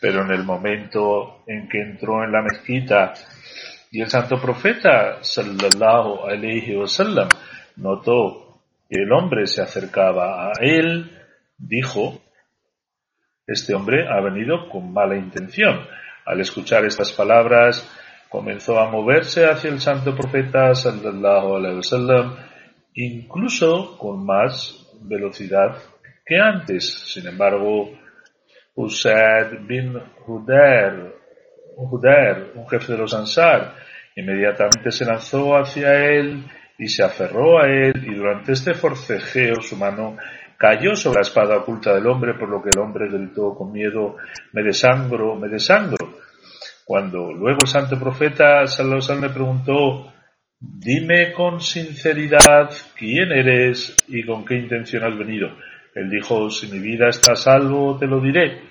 Pero 0.00 0.22
en 0.22 0.30
el 0.30 0.44
momento 0.44 1.42
en 1.46 1.68
que 1.68 1.80
entró 1.80 2.22
en 2.22 2.32
la 2.32 2.42
mezquita 2.42 3.14
y 3.90 4.02
el 4.02 4.08
santo 4.08 4.40
profeta 4.40 5.18
sallallahu 5.22 6.26
alaihi 6.26 6.76
wasallam 6.76 7.28
notó 7.76 8.60
que 8.88 9.02
el 9.02 9.12
hombre 9.12 9.46
se 9.46 9.62
acercaba 9.62 10.48
a 10.48 10.52
él, 10.60 11.18
dijo, 11.56 12.20
este 13.46 13.74
hombre 13.74 14.06
ha 14.08 14.20
venido 14.20 14.68
con 14.68 14.92
mala 14.92 15.16
intención. 15.16 15.86
Al 16.30 16.40
escuchar 16.40 16.84
estas 16.84 17.12
palabras, 17.12 17.84
comenzó 18.28 18.78
a 18.78 18.88
moverse 18.88 19.46
hacia 19.46 19.68
el 19.68 19.80
santo 19.80 20.14
profeta 20.14 20.72
sallallahu 20.76 21.56
alaihi 21.56 21.76
wasallam, 21.78 22.36
incluso 22.94 23.98
con 23.98 24.24
más 24.24 24.86
velocidad 25.00 25.76
que 26.24 26.38
antes. 26.38 26.84
Sin 27.12 27.26
embargo, 27.26 27.90
Usaid 28.76 29.66
bin 29.66 30.00
Hudair, 30.24 31.14
un 32.54 32.68
jefe 32.68 32.92
de 32.92 32.98
los 32.98 33.12
Ansar, 33.12 33.74
inmediatamente 34.14 34.92
se 34.92 35.04
lanzó 35.04 35.56
hacia 35.56 35.92
él 36.14 36.44
y 36.78 36.86
se 36.86 37.02
aferró 37.02 37.58
a 37.58 37.66
él 37.66 38.04
y 38.06 38.14
durante 38.14 38.52
este 38.52 38.74
forcejeo 38.74 39.60
su 39.62 39.76
mano 39.76 40.16
cayó 40.56 40.94
sobre 40.94 41.16
la 41.16 41.22
espada 41.22 41.56
oculta 41.56 41.92
del 41.92 42.06
hombre, 42.06 42.34
por 42.34 42.48
lo 42.48 42.62
que 42.62 42.68
el 42.68 42.78
hombre 42.78 43.08
gritó 43.08 43.52
con 43.56 43.72
miedo, 43.72 44.16
me 44.52 44.62
desangro, 44.62 45.34
me 45.34 45.48
desangro. 45.48 45.99
Cuando 46.90 47.32
luego 47.32 47.60
el 47.62 47.68
santo 47.68 47.96
profeta 48.00 48.66
Salomón 48.66 49.20
le 49.20 49.28
preguntó, 49.28 50.12
dime 50.58 51.32
con 51.32 51.60
sinceridad 51.60 52.68
quién 52.98 53.30
eres 53.30 54.04
y 54.08 54.26
con 54.26 54.44
qué 54.44 54.56
intención 54.56 55.04
has 55.04 55.16
venido. 55.16 55.50
Él 55.94 56.10
dijo, 56.10 56.50
si 56.50 56.66
mi 56.66 56.80
vida 56.80 57.08
está 57.08 57.34
a 57.34 57.36
salvo, 57.36 57.96
te 57.96 58.08
lo 58.08 58.18
diré. 58.20 58.62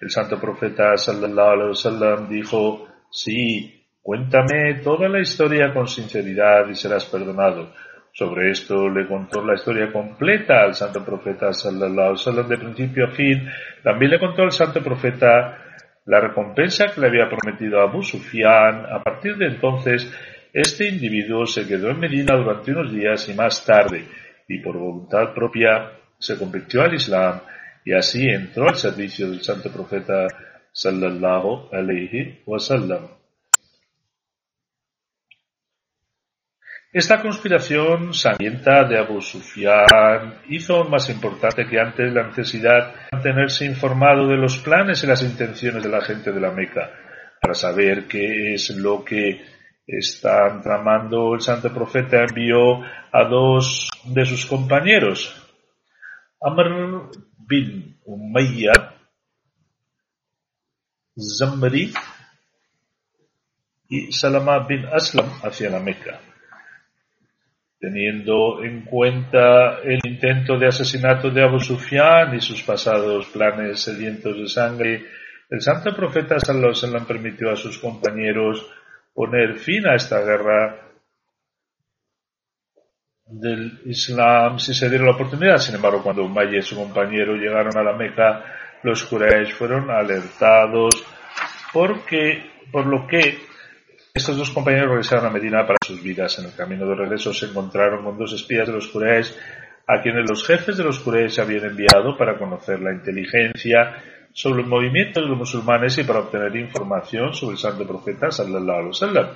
El 0.00 0.10
santo 0.10 0.40
profeta 0.40 0.96
sallallahu 0.96 1.70
alaihi 1.70 2.26
dijo, 2.28 2.88
sí, 3.08 3.86
cuéntame 4.02 4.80
toda 4.82 5.08
la 5.08 5.20
historia 5.20 5.72
con 5.72 5.86
sinceridad 5.86 6.68
y 6.68 6.74
serás 6.74 7.04
perdonado. 7.04 7.72
Sobre 8.12 8.50
esto 8.50 8.88
le 8.88 9.06
contó 9.06 9.44
la 9.44 9.54
historia 9.54 9.92
completa 9.92 10.64
al 10.64 10.74
santo 10.74 11.04
profeta 11.04 11.52
sallallahu 11.52 12.16
alaihi 12.26 12.48
de 12.48 12.58
principio 12.58 13.06
a 13.06 13.10
fin. 13.12 13.48
También 13.84 14.10
le 14.10 14.18
contó 14.18 14.42
al 14.42 14.50
santo 14.50 14.82
profeta 14.82 15.69
la 16.10 16.18
recompensa 16.18 16.86
que 16.92 17.00
le 17.00 17.06
había 17.06 17.28
prometido 17.28 17.80
Abu 17.80 18.02
Sufyan. 18.02 18.84
A 18.84 19.00
partir 19.00 19.36
de 19.36 19.46
entonces, 19.46 20.12
este 20.52 20.88
individuo 20.88 21.46
se 21.46 21.68
quedó 21.68 21.90
en 21.90 22.00
Medina 22.00 22.34
durante 22.34 22.72
unos 22.72 22.92
días 22.92 23.28
y 23.28 23.34
más 23.34 23.64
tarde, 23.64 24.06
y 24.48 24.58
por 24.58 24.76
voluntad 24.76 25.32
propia, 25.32 25.92
se 26.18 26.36
convirtió 26.36 26.82
al 26.82 26.94
Islam 26.94 27.40
y 27.84 27.92
así 27.92 28.26
entró 28.26 28.68
al 28.68 28.74
servicio 28.74 29.30
del 29.30 29.40
santo 29.40 29.70
profeta 29.70 30.26
sallallahu 30.72 31.68
alayhi 31.72 32.40
wasallam. 32.44 33.19
Esta 36.92 37.22
conspiración 37.22 38.12
sangrienta 38.12 38.82
de 38.82 38.98
Abu 38.98 39.20
Sufyan 39.20 40.42
hizo 40.48 40.82
más 40.82 41.08
importante 41.08 41.64
que 41.64 41.78
antes 41.78 42.12
la 42.12 42.26
necesidad 42.26 42.92
de 42.92 43.08
mantenerse 43.12 43.64
informado 43.64 44.26
de 44.26 44.36
los 44.36 44.58
planes 44.58 45.04
y 45.04 45.06
las 45.06 45.22
intenciones 45.22 45.84
de 45.84 45.88
la 45.88 46.00
gente 46.00 46.32
de 46.32 46.40
la 46.40 46.50
Meca 46.50 46.90
para 47.40 47.54
saber 47.54 48.08
qué 48.08 48.54
es 48.54 48.70
lo 48.70 49.04
que 49.04 49.40
están 49.86 50.62
tramando. 50.62 51.32
El 51.34 51.40
santo 51.40 51.72
profeta 51.72 52.24
envió 52.24 52.82
a 52.82 53.24
dos 53.30 53.88
de 54.06 54.24
sus 54.24 54.44
compañeros, 54.46 55.48
Amr 56.40 57.08
bin 57.38 58.00
Umayya 58.04 58.96
Zamri 61.16 61.92
y 63.88 64.10
Salama 64.10 64.66
bin 64.66 64.86
Aslam 64.86 65.30
hacia 65.44 65.70
la 65.70 65.78
Meca. 65.78 66.29
Teniendo 67.80 68.62
en 68.62 68.82
cuenta 68.82 69.78
el 69.82 70.00
intento 70.04 70.58
de 70.58 70.66
asesinato 70.66 71.30
de 71.30 71.42
Abu 71.42 71.58
Sufyan 71.58 72.34
y 72.34 72.40
sus 72.40 72.62
pasados 72.62 73.26
planes 73.28 73.80
sedientos 73.80 74.36
de 74.36 74.46
sangre, 74.46 75.06
el 75.48 75.62
santo 75.62 75.96
profeta 75.96 76.38
Sallallahu 76.38 76.74
Alaihi 76.84 77.06
permitió 77.06 77.50
a 77.50 77.56
sus 77.56 77.78
compañeros 77.78 78.70
poner 79.14 79.56
fin 79.56 79.88
a 79.88 79.94
esta 79.94 80.20
guerra 80.20 80.90
del 83.30 83.80
Islam 83.86 84.58
si 84.58 84.74
se 84.74 84.90
diera 84.90 85.06
la 85.06 85.12
oportunidad. 85.12 85.56
Sin 85.56 85.74
embargo, 85.74 86.02
cuando 86.02 86.24
Umayya 86.24 86.58
y 86.58 86.62
su 86.62 86.76
compañero 86.76 87.34
llegaron 87.34 87.76
a 87.78 87.82
la 87.82 87.96
Meca, 87.96 88.44
los 88.82 89.04
Quraysh 89.04 89.54
fueron 89.54 89.90
alertados 89.90 91.02
porque, 91.72 92.50
por 92.70 92.86
lo 92.86 93.06
que 93.06 93.38
estos 94.12 94.36
dos 94.36 94.50
compañeros 94.50 94.88
regresaron 94.88 95.26
a 95.26 95.30
Medina 95.30 95.66
para 95.66 95.78
sus 95.84 96.02
vidas. 96.02 96.38
En 96.38 96.46
el 96.46 96.54
camino 96.54 96.86
de 96.86 96.96
regreso 96.96 97.32
se 97.32 97.46
encontraron 97.46 98.04
con 98.04 98.18
dos 98.18 98.32
espías 98.32 98.66
de 98.66 98.74
los 98.74 98.88
Quraysh 98.88 99.32
a 99.86 100.00
quienes 100.02 100.28
los 100.28 100.46
jefes 100.46 100.76
de 100.76 100.84
los 100.84 101.00
Quraysh 101.00 101.40
habían 101.40 101.64
enviado 101.64 102.16
para 102.16 102.38
conocer 102.38 102.80
la 102.80 102.92
inteligencia 102.92 104.02
sobre 104.32 104.62
el 104.62 104.68
movimiento 104.68 105.20
de 105.20 105.26
los 105.26 105.38
musulmanes 105.38 105.98
y 105.98 106.04
para 106.04 106.20
obtener 106.20 106.54
información 106.56 107.34
sobre 107.34 107.54
el 107.54 107.58
santo 107.58 107.86
profeta 107.86 108.30
sallallahu 108.30 108.78
alaihi 108.78 108.88
wasallam. 108.88 109.26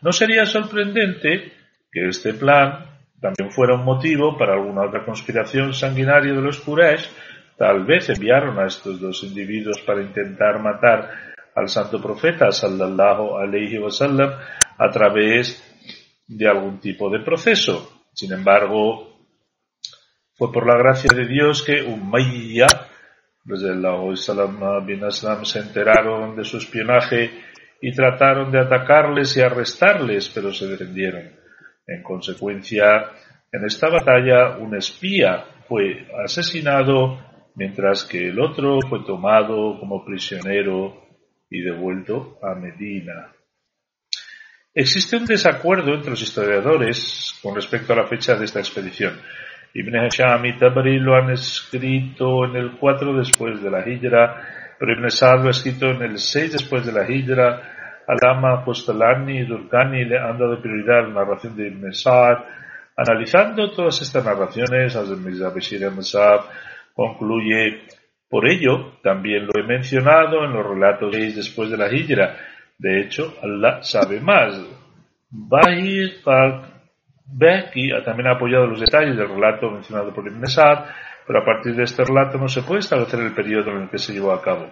No 0.00 0.12
sería 0.12 0.44
sorprendente 0.44 1.52
que 1.90 2.08
este 2.08 2.34
plan 2.34 2.86
también 3.20 3.50
fuera 3.50 3.74
un 3.74 3.84
motivo 3.84 4.36
para 4.36 4.54
alguna 4.54 4.82
otra 4.82 5.04
conspiración 5.04 5.72
sanguinaria 5.72 6.32
de 6.32 6.42
los 6.42 6.60
Quraysh, 6.60 7.08
tal 7.56 7.84
vez 7.84 8.10
enviaron 8.10 8.58
a 8.58 8.66
estos 8.66 9.00
dos 9.00 9.22
individuos 9.22 9.80
para 9.80 10.02
intentar 10.02 10.60
matar 10.60 11.33
al 11.54 11.68
santo 11.68 12.00
profeta 12.00 12.50
sallallahu 12.50 13.36
alaihi 13.36 13.78
wasallam 13.78 14.30
a 14.78 14.90
través 14.90 15.62
de 16.26 16.48
algún 16.48 16.80
tipo 16.80 17.10
de 17.10 17.20
proceso. 17.20 18.02
Sin 18.12 18.32
embargo, 18.32 19.14
fue 20.36 20.52
por 20.52 20.66
la 20.66 20.76
gracia 20.76 21.10
de 21.14 21.26
Dios 21.26 21.62
que 21.62 21.82
Umayya 21.82 22.66
bin 23.44 25.04
Aslam 25.04 25.44
se 25.44 25.60
enteraron 25.60 26.34
de 26.34 26.44
su 26.44 26.56
espionaje 26.56 27.30
y 27.80 27.92
trataron 27.92 28.50
de 28.50 28.60
atacarles 28.60 29.36
y 29.36 29.42
arrestarles, 29.42 30.30
pero 30.30 30.52
se 30.52 30.66
defendieron. 30.66 31.30
En 31.86 32.02
consecuencia, 32.02 33.10
en 33.52 33.64
esta 33.64 33.90
batalla 33.90 34.56
un 34.56 34.74
espía 34.74 35.44
fue 35.68 36.08
asesinado 36.24 37.18
mientras 37.54 38.04
que 38.04 38.28
el 38.28 38.40
otro 38.40 38.80
fue 38.88 39.04
tomado 39.04 39.78
como 39.78 40.04
prisionero 40.04 41.03
y 41.54 41.60
devuelto 41.60 42.38
a 42.42 42.56
Medina. 42.56 43.28
Existe 44.74 45.16
un 45.16 45.24
desacuerdo 45.24 45.94
entre 45.94 46.10
los 46.10 46.20
historiadores 46.20 47.38
con 47.40 47.54
respecto 47.54 47.92
a 47.92 47.96
la 47.96 48.08
fecha 48.08 48.34
de 48.34 48.44
esta 48.44 48.58
expedición. 48.58 49.20
Ibn 49.72 49.94
Hasham 50.00 50.46
y 50.46 50.58
Tabari 50.58 50.98
lo 50.98 51.14
han 51.14 51.30
escrito 51.30 52.44
en 52.44 52.56
el 52.56 52.72
4 52.72 53.16
después 53.16 53.62
de 53.62 53.70
la 53.70 53.88
Hijra, 53.88 54.74
pero 54.78 54.94
Ibn 54.94 55.10
Sa'd 55.10 55.42
lo 55.42 55.46
ha 55.46 55.50
escrito 55.52 55.86
en 55.86 56.02
el 56.02 56.18
6 56.18 56.52
después 56.54 56.84
de 56.84 56.92
la 56.92 57.08
Hijra. 57.08 58.02
Alama 58.08 58.64
Postalani 58.64 59.38
y 59.38 59.46
Durkani 59.46 60.04
le 60.04 60.18
han 60.18 60.36
dado 60.36 60.60
prioridad 60.60 60.98
a 60.98 61.02
la 61.02 61.14
narración 61.14 61.56
de 61.56 61.68
Ibn 61.68 61.94
Sa'd. 61.94 62.38
Analizando 62.96 63.70
todas 63.70 64.02
estas 64.02 64.24
narraciones, 64.24 64.96
Azim 64.96 65.24
Bashir 65.54 65.88
concluye 66.94 67.82
por 68.34 68.48
ello, 68.48 68.94
también 69.00 69.46
lo 69.46 69.52
he 69.54 69.62
mencionado 69.62 70.44
en 70.44 70.54
los 70.54 70.66
relatos 70.66 71.12
de 71.12 71.32
después 71.34 71.70
de 71.70 71.76
la 71.76 71.94
Hijra. 71.94 72.36
De 72.76 73.00
hecho, 73.00 73.32
Allah 73.40 73.80
sabe 73.82 74.20
más. 74.20 74.60
Bahir 75.30 76.14
Becky 77.26 77.90
también 78.04 78.26
ha 78.26 78.32
apoyado 78.32 78.66
los 78.66 78.80
detalles 78.80 79.16
del 79.16 79.28
relato 79.28 79.70
mencionado 79.70 80.12
por 80.12 80.26
Ibn 80.26 80.48
Sa'd, 80.48 80.84
pero 81.24 81.42
a 81.42 81.44
partir 81.44 81.76
de 81.76 81.84
este 81.84 82.02
relato 82.02 82.36
no 82.36 82.48
se 82.48 82.62
puede 82.62 82.80
establecer 82.80 83.20
el 83.20 83.36
periodo 83.36 83.70
en 83.70 83.82
el 83.82 83.88
que 83.88 83.98
se 83.98 84.12
llevó 84.12 84.32
a 84.32 84.42
cabo. 84.42 84.66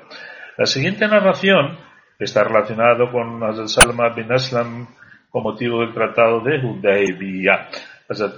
La 0.59 0.67
siguiente 0.67 1.07
narración 1.07 1.79
está 2.19 2.43
relacionada 2.43 3.13
con 3.13 3.69
Salma 3.69 4.09
bin 4.09 4.33
Aslam 4.33 4.89
con 5.31 5.45
motivo 5.45 5.83
del 5.83 5.95
tratado 5.95 6.41
de 6.41 6.59
Hudaybiyah. 6.59 7.69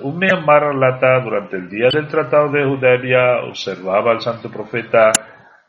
Umm 0.00 0.22
Ammar 0.32 0.62
relata 0.72 1.20
durante 1.20 1.56
el 1.56 1.68
día 1.68 1.88
del 1.92 2.06
tratado 2.06 2.50
de 2.50 2.64
Hudaybiyah 2.64 3.44
observaba 3.48 4.12
al 4.12 4.20
santo 4.20 4.48
profeta 4.50 5.10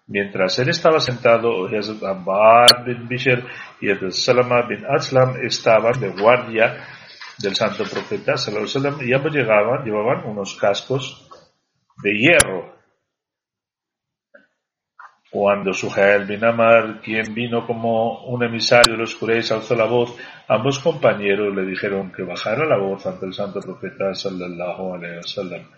mientras 0.07 0.59
él 0.59 0.69
estaba 0.69 0.99
sentado 0.99 1.65
Hazrat 1.65 2.03
Ammar 2.03 2.85
bin 2.85 3.07
Bishr 3.07 3.43
y 3.81 3.89
Hazrat 3.89 4.11
Salama 4.11 4.61
bin 4.67 4.85
Aslam 4.85 5.37
estaban 5.43 5.99
de 5.99 6.09
guardia 6.09 6.77
del 7.39 7.55
santo 7.55 7.83
profeta 7.83 8.35
y 9.01 9.13
ambos 9.13 9.33
llegaban, 9.33 9.83
llevaban 9.83 10.25
unos 10.25 10.55
cascos 10.55 11.27
de 12.01 12.11
hierro. 12.11 12.74
Cuando 15.35 15.73
Suhail 15.73 16.25
bin 16.25 16.45
Amar, 16.45 17.01
quien 17.01 17.33
vino 17.33 17.67
como 17.67 18.23
un 18.23 18.41
emisario 18.41 18.93
de 18.93 18.99
los 18.99 19.15
Quraysh, 19.15 19.51
alzó 19.51 19.75
la 19.75 19.83
voz, 19.83 20.15
ambos 20.47 20.79
compañeros 20.79 21.53
le 21.53 21.65
dijeron 21.65 22.09
que 22.13 22.23
bajara 22.23 22.65
la 22.65 22.77
voz 22.77 23.05
ante 23.05 23.25
el 23.25 23.33
santo 23.33 23.59
profeta 23.59 24.13
sallallahu 24.13 24.93
alaihi 24.93 25.17
wasallam. 25.17 25.69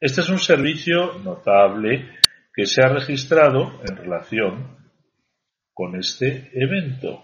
Este 0.00 0.20
es 0.20 0.28
un 0.28 0.40
servicio 0.40 1.16
notable 1.22 2.10
que 2.52 2.66
se 2.66 2.82
ha 2.82 2.88
registrado 2.88 3.80
en 3.88 3.96
relación 3.96 4.76
con 5.72 5.94
este 5.94 6.50
evento. 6.52 7.22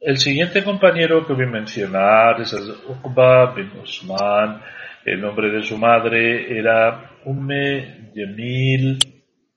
El 0.00 0.16
siguiente 0.16 0.64
compañero 0.64 1.26
que 1.26 1.34
voy 1.34 1.44
a 1.44 1.50
mencionar 1.50 2.40
es 2.40 2.54
Uqba 2.54 3.52
bin 3.54 3.72
Usman. 3.78 4.62
El 5.06 5.20
nombre 5.20 5.50
de 5.50 5.62
su 5.62 5.78
madre 5.78 6.58
era 6.58 7.20
Umme 7.26 8.10
Yamil 8.12 8.98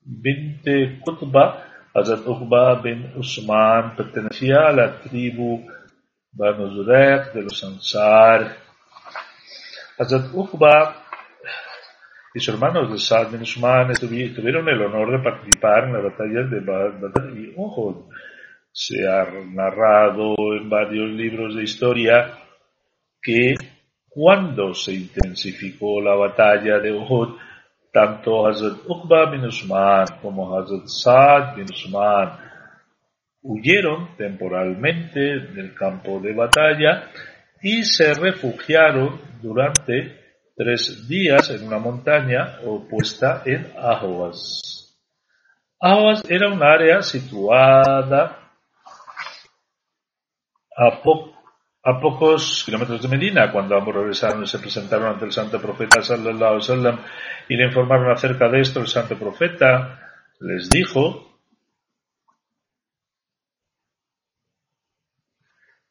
binte 0.00 1.00
Qutba. 1.04 1.66
Hazrat 1.92 2.24
Uqba 2.24 2.80
bin 2.80 3.14
Usman 3.16 3.96
pertenecía 3.96 4.68
a 4.68 4.72
la 4.72 5.00
tribu 5.00 5.66
Banu 6.30 6.70
Zurek 6.70 7.32
de 7.32 7.42
los 7.42 7.64
Ansar. 7.64 8.58
Hazrat 9.98 10.32
Uqba 10.32 10.94
y 12.32 12.38
sus 12.38 12.54
hermanos 12.54 12.92
de 12.92 12.98
Saad 12.98 13.32
bin 13.32 13.42
Usman 13.42 13.92
tuvieron 13.94 14.68
el 14.68 14.82
honor 14.82 15.10
de 15.10 15.18
participar 15.18 15.82
en 15.82 15.94
las 15.94 16.04
batallas 16.04 16.48
de 16.48 16.60
Badr 16.60 17.36
y 17.36 17.52
Uhud 17.56 18.04
se 18.70 19.04
ha 19.04 19.26
narrado 19.52 20.36
en 20.56 20.70
varios 20.70 21.10
libros 21.10 21.56
de 21.56 21.64
historia 21.64 22.38
que 23.20 23.56
cuando 24.10 24.74
se 24.74 24.92
intensificó 24.92 26.00
la 26.00 26.14
batalla 26.14 26.78
de 26.78 26.92
Uhud, 26.92 27.38
tanto 27.92 28.46
Hazrat 28.46 28.78
Uqba 28.86 29.30
bin 29.30 29.46
Usman 29.46 30.06
como 30.20 30.56
Hazrat 30.56 30.86
Saad 30.86 31.56
bin 31.56 31.66
Usman 31.70 32.50
huyeron 33.42 34.16
temporalmente 34.16 35.20
del 35.20 35.74
campo 35.74 36.20
de 36.20 36.34
batalla 36.34 37.10
y 37.62 37.84
se 37.84 38.12
refugiaron 38.14 39.20
durante 39.40 40.20
tres 40.56 41.08
días 41.08 41.48
en 41.50 41.66
una 41.66 41.78
montaña 41.78 42.58
opuesta 42.64 43.42
en 43.46 43.72
Ahwaz. 43.78 44.98
Ahwaz 45.80 46.22
era 46.28 46.52
un 46.52 46.62
área 46.62 47.00
situada 47.02 48.36
a, 50.76 51.02
pocos 51.82 52.62
kilómetros 52.64 53.02
de 53.02 53.08
Medina, 53.08 53.50
cuando 53.50 53.76
ambos 53.76 53.94
regresaron 53.94 54.42
y 54.42 54.46
se 54.46 54.58
presentaron 54.58 55.08
ante 55.08 55.24
el 55.24 55.32
santo 55.32 55.60
profeta 55.60 56.02
sallallahu 56.02 56.60
alaihi 56.60 56.98
y 57.48 57.56
le 57.56 57.66
informaron 57.66 58.10
acerca 58.10 58.48
de 58.48 58.60
esto, 58.60 58.80
el 58.80 58.86
santo 58.86 59.18
profeta 59.18 59.98
les 60.40 60.68
dijo, 60.68 61.38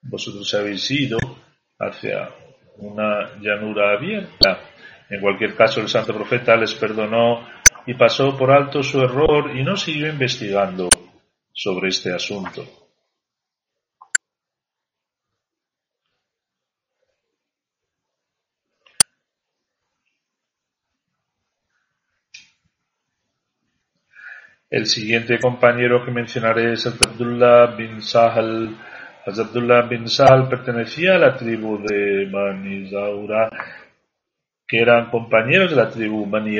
vosotros 0.01 0.53
habéis 0.53 0.89
ido 0.91 1.17
hacia 1.79 2.29
una 2.77 3.35
llanura 3.39 3.93
abierta. 3.93 4.59
En 5.09 5.21
cualquier 5.21 5.55
caso, 5.55 5.81
el 5.81 5.89
santo 5.89 6.13
profeta 6.13 6.55
les 6.55 6.75
perdonó 6.75 7.47
y 7.87 7.95
pasó 7.95 8.37
por 8.37 8.51
alto 8.51 8.83
su 8.83 9.01
error 9.01 9.57
y 9.57 9.63
no 9.63 9.75
siguió 9.75 10.07
investigando 10.07 10.89
sobre 11.51 11.89
este 11.89 12.13
asunto. 12.13 12.78
El 24.69 24.85
siguiente 24.85 25.39
compañero 25.39 26.05
que 26.05 26.11
mencionaré 26.11 26.73
es 26.73 26.85
Abdullah 26.85 27.75
bin 27.75 28.03
Sahal. 28.03 28.77
Abdullah 29.25 29.87
bin 29.87 30.07
Sahal 30.07 30.47
pertenecía 30.47 31.15
a 31.15 31.17
la 31.17 31.35
tribu 31.35 31.79
de 31.79 32.29
Bani 32.29 32.87
Zaura, 32.87 33.49
que 34.67 34.79
eran 34.79 35.09
compañeros 35.09 35.71
de 35.71 35.75
la 35.75 35.89
tribu 35.89 36.29
Bani 36.29 36.59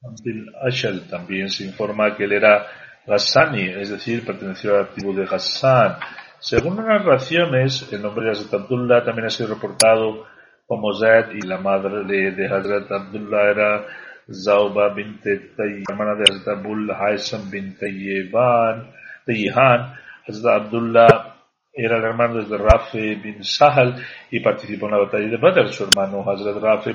Abdul 0.00 0.54
Ashal. 0.66 1.06
También 1.10 1.50
se 1.50 1.66
informa 1.66 2.16
que 2.16 2.24
él 2.24 2.32
era 2.32 2.66
Ghassani, 3.06 3.68
es 3.68 3.90
decir, 3.90 4.24
perteneció 4.24 4.74
a 4.74 4.80
la 4.80 4.88
tribu 4.88 5.14
de 5.14 5.26
Ghassan. 5.26 5.98
Según 6.38 6.76
las 6.76 6.86
narraciones, 6.86 7.92
el 7.92 8.00
nombre 8.00 8.24
de 8.24 8.38
Abdullah 8.56 9.04
también 9.04 9.26
ha 9.26 9.30
sido 9.30 9.54
reportado 9.54 10.24
como 10.66 10.94
Zaid 10.94 11.34
y 11.34 11.42
la 11.42 11.58
madre 11.58 12.04
de 12.04 12.46
Hazrat 12.46 12.90
Abdullah 12.90 13.50
era 13.50 13.86
Zauba 14.30 14.94
bint 14.94 15.24
hermana 15.24 16.14
de 16.14 16.24
Hazrat 16.28 16.58
Abul 16.58 16.90
Haisam 16.90 17.50
bin 17.50 17.74
Tayyiban, 17.76 18.92
Hazrat 20.26 20.62
Abdullah 20.62 21.34
era 21.72 21.96
el 21.96 22.04
hermano 22.04 22.42
de 22.42 22.58
Rafi 22.58 23.14
bin 23.14 23.42
Sahal 23.42 23.94
y 24.30 24.40
participó 24.40 24.86
en 24.86 24.92
la 24.92 24.98
batalla 24.98 25.28
de 25.28 25.36
Badr. 25.38 25.68
Su 25.68 25.84
hermano 25.84 26.28
Hazrat 26.28 26.62
Rafi 26.62 26.94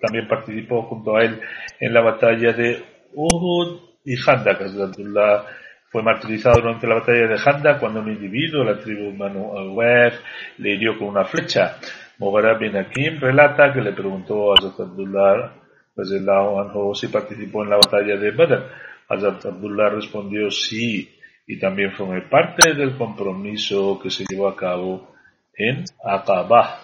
también 0.00 0.26
participó 0.26 0.82
junto 0.84 1.16
a 1.16 1.24
él 1.24 1.38
en 1.78 1.92
la 1.92 2.00
batalla 2.00 2.52
de 2.54 2.82
Uhud 3.12 3.80
y 4.06 4.14
Handak. 4.16 4.62
Hazrat 4.62 4.90
Abdullah 4.90 5.44
fue 5.90 6.02
martirizado 6.02 6.62
durante 6.62 6.86
la 6.86 6.94
batalla 6.94 7.26
de 7.26 7.40
Handak 7.44 7.80
cuando 7.80 8.00
un 8.00 8.08
individuo, 8.08 8.64
la 8.64 8.78
tribu 8.78 9.12
Manu 9.12 9.54
al 9.54 10.12
le 10.56 10.70
hirió 10.70 10.96
con 10.96 11.08
una 11.08 11.26
flecha. 11.26 11.76
Mubarak 12.18 12.58
bin 12.58 12.76
Hakim 12.76 13.20
relata 13.20 13.70
que 13.70 13.82
le 13.82 13.92
preguntó 13.92 14.52
a 14.52 14.54
Hazrat 14.54 14.80
Abdullah 14.80 15.59
anhu 15.96 16.94
si 16.94 17.08
participó 17.08 17.62
en 17.62 17.70
la 17.70 17.76
batalla 17.76 18.16
de 18.16 18.30
Badr. 18.30 18.70
Hazrat 19.08 19.44
Abdullah 19.46 19.90
respondió 19.90 20.50
sí 20.50 21.16
y 21.46 21.58
también 21.58 21.92
formé 21.92 22.22
parte 22.22 22.74
del 22.74 22.96
compromiso 22.96 23.98
que 24.00 24.10
se 24.10 24.24
llevó 24.28 24.48
a 24.48 24.56
cabo 24.56 25.14
en 25.54 25.84
Aqaba. 26.04 26.78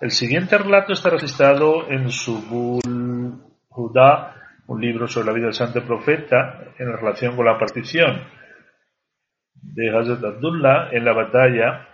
El 0.00 0.10
siguiente 0.10 0.58
relato 0.58 0.92
está 0.92 1.10
registrado 1.10 1.90
en 1.90 2.10
Subul 2.10 3.40
Huda, 3.70 4.34
un 4.66 4.80
libro 4.80 5.08
sobre 5.08 5.28
la 5.28 5.32
vida 5.32 5.46
del 5.46 5.54
santo 5.54 5.82
profeta 5.82 6.74
en 6.78 6.92
relación 6.92 7.36
con 7.36 7.46
la 7.46 7.58
partición 7.58 8.22
de 9.54 9.96
Hazrat 9.96 10.22
Abdullah 10.22 10.90
en 10.92 11.04
la 11.04 11.12
batalla 11.12 11.88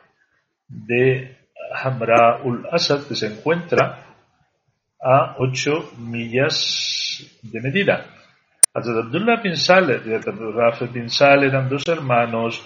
de 0.66 1.38
Hamra 1.72 2.40
ul 2.42 2.66
Asad 2.70 3.06
que 3.06 3.14
se 3.14 3.28
encuentra 3.28 4.09
a 5.02 5.36
ocho 5.38 5.90
millas 5.98 7.38
de 7.42 7.60
medida. 7.60 8.06
Hazrat 8.72 9.06
Abdullah 9.06 9.42
bin 9.42 9.56
Saleh 9.56 10.02
y 10.06 10.16
Rafi 10.16 10.86
bin 10.86 11.08
Saleh 11.08 11.48
eran 11.48 11.68
dos 11.68 11.88
hermanos 11.88 12.62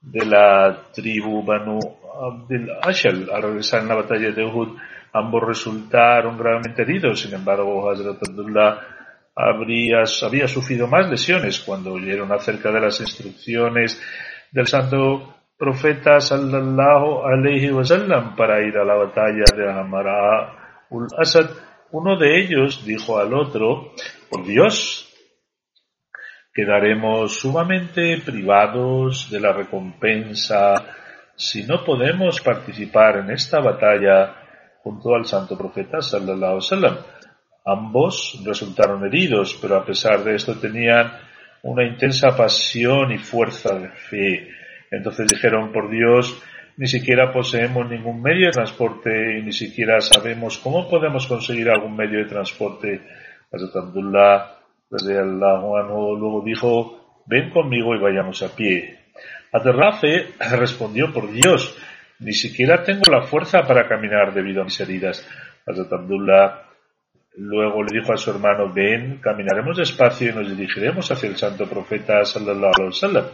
de 0.00 0.24
la 0.26 0.90
tribu 0.92 1.42
Banu 1.42 1.78
Abdul 2.20 2.70
Ashal. 2.82 3.28
Al 3.32 3.42
regresar 3.42 3.82
en 3.82 3.88
la 3.88 3.96
batalla 3.96 4.30
de 4.30 4.44
Uhud, 4.44 4.76
ambos 5.12 5.42
resultaron 5.42 6.36
gravemente 6.36 6.82
heridos. 6.82 7.20
Sin 7.20 7.34
embargo, 7.34 7.90
Hazrat 7.90 8.22
Abdullah 8.28 8.78
habría, 9.34 10.04
había 10.22 10.46
sufrido 10.46 10.86
más 10.86 11.08
lesiones 11.08 11.60
cuando 11.60 11.94
oyeron 11.94 12.30
acerca 12.32 12.70
de 12.70 12.80
las 12.80 13.00
instrucciones 13.00 14.00
del 14.52 14.66
santo 14.66 15.34
profeta 15.56 16.20
sallallahu 16.20 17.24
alaihi 17.24 17.70
wasallam 17.70 18.36
para 18.36 18.60
ir 18.62 18.76
a 18.76 18.84
la 18.84 18.94
batalla 18.94 19.44
de 19.56 19.70
Amara 19.70 20.61
ul 20.92 21.08
Asad. 21.16 21.50
Uno 21.90 22.16
de 22.16 22.40
ellos 22.40 22.84
dijo 22.84 23.18
al 23.18 23.34
otro, 23.34 23.92
por 24.30 24.44
Dios, 24.46 25.08
quedaremos 26.54 27.38
sumamente 27.40 28.18
privados 28.24 29.30
de 29.30 29.40
la 29.40 29.52
recompensa 29.52 30.74
si 31.34 31.64
no 31.64 31.84
podemos 31.84 32.40
participar 32.40 33.18
en 33.18 33.30
esta 33.30 33.60
batalla 33.60 34.36
junto 34.82 35.14
al 35.14 35.26
santo 35.26 35.56
profeta 35.56 36.00
sallallahu 36.00 36.60
alaihi. 36.70 36.98
Ambos 37.64 38.42
resultaron 38.44 39.04
heridos, 39.04 39.58
pero 39.60 39.76
a 39.76 39.84
pesar 39.84 40.24
de 40.24 40.34
esto 40.34 40.54
tenían 40.56 41.12
una 41.62 41.84
intensa 41.84 42.36
pasión 42.36 43.12
y 43.12 43.18
fuerza 43.18 43.78
de 43.78 43.88
fe. 43.88 44.48
Entonces 44.90 45.28
dijeron, 45.28 45.72
por 45.72 45.90
Dios, 45.90 46.42
ni 46.76 46.86
siquiera 46.86 47.32
poseemos 47.32 47.88
ningún 47.88 48.22
medio 48.22 48.46
de 48.46 48.52
transporte 48.52 49.38
y 49.38 49.42
ni 49.42 49.52
siquiera 49.52 50.00
sabemos 50.00 50.58
cómo 50.58 50.88
podemos 50.88 51.26
conseguir 51.26 51.68
algún 51.70 51.96
medio 51.96 52.18
de 52.18 52.30
transporte. 52.30 53.00
Hazrat 53.52 53.76
Abdullah 53.76 54.58
luego 54.90 56.42
dijo, 56.44 57.22
ven 57.26 57.50
conmigo 57.50 57.94
y 57.94 58.00
vayamos 58.00 58.42
a 58.42 58.54
pie. 58.54 58.98
Aterrafe 59.52 60.28
respondió, 60.58 61.12
por 61.12 61.30
Dios, 61.30 61.76
ni 62.20 62.32
siquiera 62.32 62.82
tengo 62.82 63.02
la 63.10 63.22
fuerza 63.22 63.62
para 63.62 63.86
caminar 63.86 64.32
debido 64.32 64.62
a 64.62 64.64
mis 64.64 64.80
heridas. 64.80 65.26
Hazrat 65.66 65.92
Abdullah 65.92 66.62
luego 67.36 67.82
le 67.82 68.00
dijo 68.00 68.12
a 68.12 68.16
su 68.16 68.30
hermano, 68.30 68.72
ven, 68.72 69.18
caminaremos 69.20 69.76
despacio 69.76 70.30
y 70.30 70.34
nos 70.34 70.48
dirigiremos 70.56 71.10
hacia 71.10 71.28
el 71.28 71.36
santo 71.36 71.66
profeta 71.68 72.24
sallallahu 72.24 72.72
alaihi 72.74 72.88
wasallam. 72.88 73.24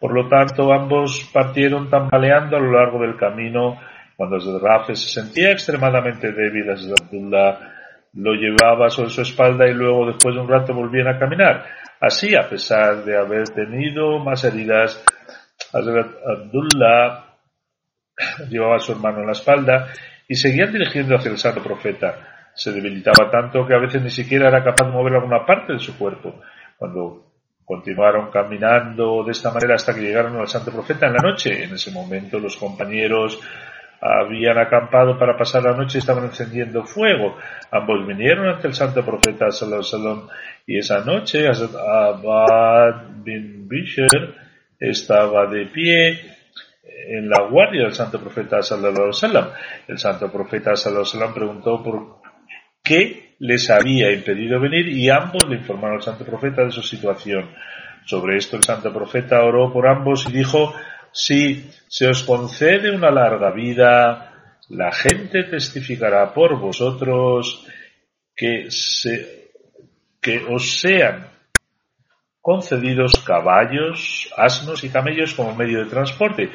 Por 0.00 0.12
lo 0.12 0.28
tanto, 0.28 0.72
ambos 0.72 1.30
partieron 1.32 1.88
tambaleando 1.88 2.56
a 2.56 2.60
lo 2.60 2.72
largo 2.72 3.00
del 3.00 3.16
camino. 3.16 3.78
Cuando 4.16 4.38
Rafe 4.58 4.94
se 4.96 5.20
sentía 5.20 5.52
extremadamente 5.52 6.32
débil, 6.32 6.70
Abdullah 6.70 7.74
lo 8.14 8.32
llevaba 8.34 8.90
sobre 8.90 9.10
su 9.10 9.22
espalda 9.22 9.66
y 9.66 9.74
luego 9.74 10.06
después 10.06 10.34
de 10.34 10.40
un 10.40 10.48
rato 10.48 10.74
volvían 10.74 11.08
a 11.08 11.18
caminar. 11.18 11.64
Así, 12.00 12.36
a 12.36 12.48
pesar 12.48 13.04
de 13.04 13.16
haber 13.16 13.48
tenido 13.48 14.18
más 14.18 14.44
heridas, 14.44 15.02
Abdullah 15.72 17.24
llevaba 18.48 18.76
a 18.76 18.80
su 18.80 18.92
hermano 18.92 19.20
en 19.20 19.26
la 19.26 19.32
espalda 19.32 19.88
y 20.28 20.34
seguían 20.34 20.72
dirigiendo 20.72 21.16
hacia 21.16 21.30
el 21.30 21.38
santo 21.38 21.62
profeta. 21.62 22.50
Se 22.54 22.72
debilitaba 22.72 23.30
tanto 23.30 23.66
que 23.66 23.74
a 23.74 23.78
veces 23.78 24.00
ni 24.02 24.10
siquiera 24.10 24.48
era 24.48 24.62
capaz 24.62 24.86
de 24.86 24.92
mover 24.92 25.14
alguna 25.14 25.44
parte 25.44 25.72
de 25.72 25.80
su 25.80 25.98
cuerpo. 25.98 26.40
Cuando 26.78 27.33
continuaron 27.64 28.30
caminando 28.30 29.24
de 29.24 29.32
esta 29.32 29.50
manera 29.50 29.74
hasta 29.74 29.94
que 29.94 30.02
llegaron 30.02 30.36
al 30.36 30.48
santo 30.48 30.70
profeta 30.70 31.06
en 31.06 31.14
la 31.14 31.22
noche, 31.22 31.64
en 31.64 31.74
ese 31.74 31.90
momento 31.90 32.38
los 32.38 32.56
compañeros 32.56 33.40
habían 34.00 34.58
acampado 34.58 35.18
para 35.18 35.36
pasar 35.36 35.62
la 35.62 35.72
noche 35.72 35.96
y 35.96 36.00
estaban 36.00 36.24
encendiendo 36.24 36.84
fuego. 36.84 37.36
Ambos 37.70 38.06
vinieron 38.06 38.48
ante 38.48 38.68
el 38.68 38.74
santo 38.74 39.02
profeta 39.02 39.50
sallallahu 39.50 40.28
y 40.66 40.78
esa 40.78 41.02
noche 41.04 41.46
Abad 41.48 43.06
bin 43.24 43.66
Bishr 43.66 44.34
estaba 44.78 45.46
de 45.46 45.66
pie 45.66 46.20
en 47.08 47.30
la 47.30 47.44
guardia 47.48 47.84
del 47.84 47.94
santo 47.94 48.20
profeta 48.20 48.62
sallallahu 48.62 49.10
El 49.88 49.98
santo 49.98 50.30
profeta 50.30 50.76
sallallahu 50.76 51.34
preguntó 51.34 51.82
por 51.82 52.16
qué 52.82 53.23
les 53.44 53.68
había 53.68 54.10
impedido 54.10 54.58
venir 54.58 54.88
y 54.88 55.10
ambos 55.10 55.46
le 55.46 55.56
informaron 55.56 55.96
al 55.96 56.02
santo 56.02 56.24
profeta 56.24 56.64
de 56.64 56.70
su 56.70 56.80
situación. 56.82 57.50
Sobre 58.06 58.38
esto 58.38 58.56
el 58.56 58.62
santo 58.62 58.90
profeta 58.90 59.44
oró 59.44 59.70
por 59.70 59.86
ambos 59.86 60.26
y 60.26 60.32
dijo 60.32 60.74
si 61.12 61.70
se 61.86 62.08
os 62.08 62.22
concede 62.22 62.90
una 62.90 63.10
larga 63.10 63.50
vida, 63.50 64.56
la 64.70 64.90
gente 64.92 65.44
testificará 65.44 66.32
por 66.32 66.58
vosotros 66.58 67.66
que, 68.34 68.68
que 70.22 70.38
os 70.48 70.80
sean 70.80 71.28
concedidos 72.40 73.22
caballos, 73.26 74.32
asnos 74.38 74.84
y 74.84 74.88
camellos 74.88 75.34
como 75.34 75.54
medio 75.54 75.84
de 75.84 75.90
transporte. 75.90 76.50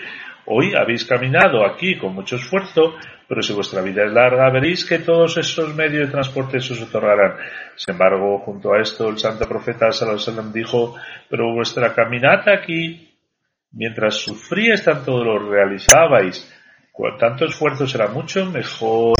Hoy 0.50 0.74
habéis 0.76 1.06
caminado 1.06 1.66
aquí 1.66 1.98
con 1.98 2.14
mucho 2.14 2.36
esfuerzo, 2.36 2.96
pero 3.28 3.42
si 3.42 3.54
vuestra 3.54 3.82
vida 3.82 4.04
es 4.04 4.12
larga, 4.12 4.50
veréis 4.50 4.84
que 4.84 5.00
todos 5.00 5.38
esos 5.38 5.76
medios 5.76 6.08
de 6.08 6.12
transporte 6.12 6.60
se 6.60 6.84
otorgarán. 6.84 7.38
Sin 7.76 7.94
embargo, 7.94 8.40
junto 8.40 8.74
a 8.74 8.82
esto, 8.82 9.10
el 9.10 9.18
santo 9.18 9.48
profeta 9.48 9.90
dijo, 10.52 10.96
pero 11.30 11.54
vuestra 11.54 11.94
caminata 11.94 12.52
aquí 12.52 13.10
Mientras 13.72 14.16
sufríais 14.16 14.84
tanto 14.84 15.12
dolor 15.12 15.48
realizabais 15.48 16.42
con 16.92 17.18
tanto 17.18 17.46
esfuerzo 17.46 17.86
será 17.86 18.08
mucho 18.08 18.46
mejor 18.48 19.16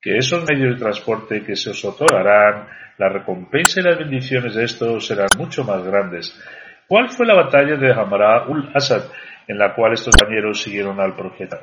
que 0.00 0.18
esos 0.18 0.44
medios 0.44 0.74
de 0.74 0.80
transporte 0.80 1.42
que 1.42 1.56
se 1.56 1.70
os 1.70 1.84
otorgarán, 1.84 2.68
la 2.98 3.08
recompensa 3.08 3.80
y 3.80 3.82
las 3.82 3.98
bendiciones 3.98 4.54
de 4.54 4.64
estos 4.64 5.06
serán 5.06 5.28
mucho 5.38 5.64
más 5.64 5.82
grandes. 5.82 6.38
¿Cuál 6.86 7.08
fue 7.10 7.26
la 7.26 7.34
batalla 7.34 7.76
de 7.76 7.92
Hamara 7.92 8.46
ul 8.48 8.70
Asad 8.74 9.04
en 9.50 9.58
la 9.58 9.74
cual 9.74 9.94
estos 9.94 10.14
compañeros 10.16 10.62
siguieron 10.62 11.00
al 11.00 11.16
profeta? 11.16 11.60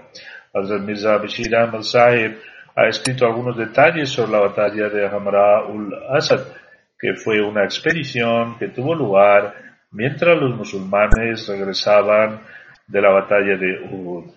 Hazrat 0.54 0.82
Mirza 0.82 1.18
Bashir 1.18 1.56
Ahmad 1.56 1.84
Sahib 1.84 2.38
ha 2.76 2.88
escrito 2.88 3.26
algunos 3.26 3.56
detalles 3.56 4.10
sobre 4.10 4.34
la 4.34 4.42
batalla 4.42 4.90
de 4.90 5.08
Hamara 5.08 5.66
ul 5.68 5.94
Asad, 6.10 6.42
que 7.00 7.16
fue 7.16 7.42
una 7.42 7.64
expedición 7.64 8.58
que 8.58 8.68
tuvo 8.68 8.94
lugar 8.94 9.54
mientras 9.92 10.38
los 10.38 10.54
musulmanes 10.56 11.48
regresaban 11.48 12.42
de 12.88 13.02
la 13.02 13.10
batalla 13.10 13.56
de 13.56 13.80
Uhud. 13.90 14.32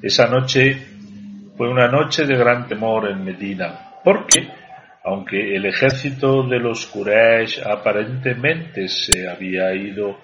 Esa 0.00 0.28
noche 0.28 0.76
fue 1.56 1.68
una 1.68 1.88
noche 1.88 2.24
de 2.24 2.36
gran 2.36 2.68
temor 2.68 3.08
en 3.08 3.24
Medina, 3.24 3.98
porque, 4.04 4.48
aunque 5.04 5.56
el 5.56 5.66
ejército 5.66 6.44
de 6.44 6.58
los 6.58 6.86
Quraysh 6.86 7.60
aparentemente 7.64 8.88
se 8.88 9.28
había 9.28 9.74
ido 9.74 10.18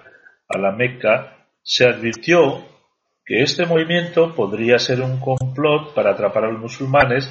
a 0.47 0.57
la 0.57 0.71
Meca, 0.71 1.37
se 1.61 1.85
advirtió 1.85 2.65
que 3.25 3.41
este 3.41 3.65
movimiento 3.65 4.33
podría 4.33 4.79
ser 4.79 5.01
un 5.01 5.19
complot 5.19 5.93
para 5.93 6.11
atrapar 6.11 6.45
a 6.45 6.51
los 6.51 6.59
musulmanes 6.59 7.29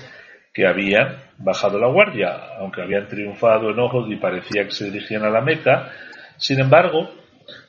que 0.53 0.67
habían 0.67 1.23
bajado 1.39 1.79
la 1.79 1.89
guardia, 1.89 2.57
aunque 2.59 2.83
habían 2.83 3.09
triunfado 3.09 3.71
en 3.71 3.79
ojos 3.79 4.11
y 4.11 4.17
parecía 4.17 4.65
que 4.65 4.71
se 4.71 4.91
dirigían 4.91 5.25
a 5.25 5.31
la 5.31 5.41
Meca. 5.41 5.91
Sin 6.37 6.61
embargo, 6.61 7.11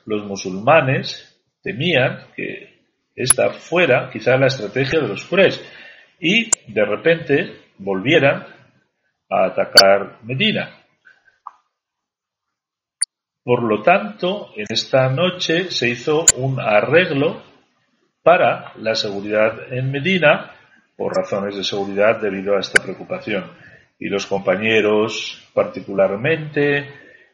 los 0.06 0.24
musulmanes 0.24 1.40
temían 1.62 2.26
que 2.36 2.80
esta 3.16 3.50
fuera 3.50 4.10
quizá 4.12 4.36
la 4.36 4.46
estrategia 4.46 5.00
de 5.00 5.08
los 5.08 5.24
Quraysh 5.24 5.60
y 6.20 6.50
de 6.68 6.84
repente 6.84 7.52
volvieran 7.78 8.59
a 9.30 9.44
atacar 9.46 10.18
Medina. 10.24 10.80
Por 13.42 13.62
lo 13.62 13.82
tanto, 13.82 14.50
en 14.56 14.66
esta 14.68 15.08
noche 15.08 15.70
se 15.70 15.88
hizo 15.88 16.24
un 16.36 16.60
arreglo 16.60 17.42
para 18.22 18.72
la 18.76 18.94
seguridad 18.94 19.72
en 19.72 19.90
Medina 19.90 20.52
por 20.96 21.16
razones 21.16 21.56
de 21.56 21.64
seguridad 21.64 22.20
debido 22.20 22.56
a 22.56 22.60
esta 22.60 22.82
preocupación. 22.82 23.44
Y 23.98 24.08
los 24.08 24.26
compañeros, 24.26 25.48
particularmente, 25.54 26.86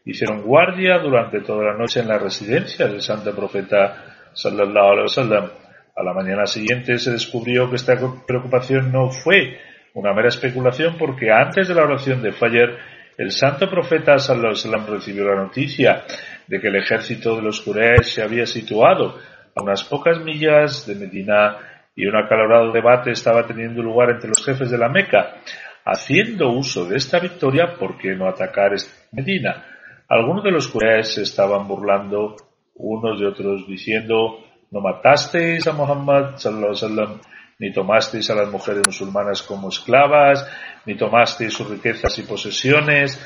hicieron 0.05 0.43
guardia 0.43 0.99
durante 0.99 1.41
toda 1.41 1.65
la 1.65 1.77
noche 1.77 2.01
en 2.01 2.09
la 2.09 2.19
residencia 2.19 2.87
del 2.87 3.03
santo 3.03 3.35
profeta 3.35 4.31
sallallahu 4.33 4.93
alaihi 4.93 5.03
wasallam. 5.03 5.51
A 5.97 6.03
la 6.03 6.13
mañana 6.13 6.47
siguiente 6.47 6.99
se 6.99 7.11
descubrió 7.11 7.69
que 7.69 7.77
esta 7.77 7.95
preocupación 8.27 8.93
no 8.93 9.11
fue 9.11 9.59
una 9.97 10.13
mera 10.13 10.29
especulación 10.29 10.97
porque 10.99 11.31
antes 11.31 11.69
de 11.69 11.75
la 11.75 11.85
oración 11.85 12.23
de 12.23 12.33
Fajr 12.33 12.77
el 13.17 13.31
santo 13.31 13.69
profeta 13.71 14.19
sallallahu 14.19 14.93
recibió 14.93 15.25
la 15.25 15.43
noticia 15.43 16.05
de 16.47 16.61
que 16.61 16.69
el 16.69 16.77
ejército 16.77 17.35
de 17.35 17.43
los 17.43 17.63
Quraysh 17.63 18.05
se 18.05 18.23
había 18.23 18.45
situado 18.45 19.19
a 19.55 19.63
unas 19.63 19.85
pocas 19.85 20.21
millas 20.21 20.87
de 20.87 20.97
Medina 20.97 21.57
y 21.97 22.05
un 22.05 22.15
acalorado 22.15 22.73
debate 22.73 23.13
estaba 23.13 23.47
teniendo 23.47 23.83
lugar 23.83 24.11
entre 24.11 24.29
los 24.29 24.45
jefes 24.45 24.71
de 24.71 24.77
la 24.77 24.91
Meca. 24.91 25.37
Haciendo 25.83 26.51
uso 26.51 26.85
de 26.85 26.97
esta 26.97 27.19
victoria, 27.19 27.75
¿por 27.79 27.97
qué 27.97 28.15
no 28.15 28.29
atacar 28.29 28.73
Medina? 29.13 29.65
Algunos 30.09 30.45
de 30.45 30.51
los 30.51 30.69
Quraysh 30.69 31.07
se 31.07 31.23
estaban 31.23 31.67
burlando 31.67 32.37
unos 32.75 33.19
de 33.19 33.27
otros 33.27 33.67
diciendo, 33.67 34.45
no 34.71 34.81
matasteis 34.83 35.67
a 35.67 35.73
Muhammad 35.73 36.37
sallallahu 36.37 37.21
ni 37.59 37.73
tomasteis 37.73 38.29
a 38.31 38.35
las 38.35 38.51
mujeres 38.51 38.83
musulmanas 38.87 39.43
como 39.43 39.69
esclavas, 39.69 40.47
ni 40.85 40.97
tomasteis 40.97 41.53
sus 41.53 41.69
riquezas 41.69 42.19
y 42.19 42.23
posesiones, 42.23 43.21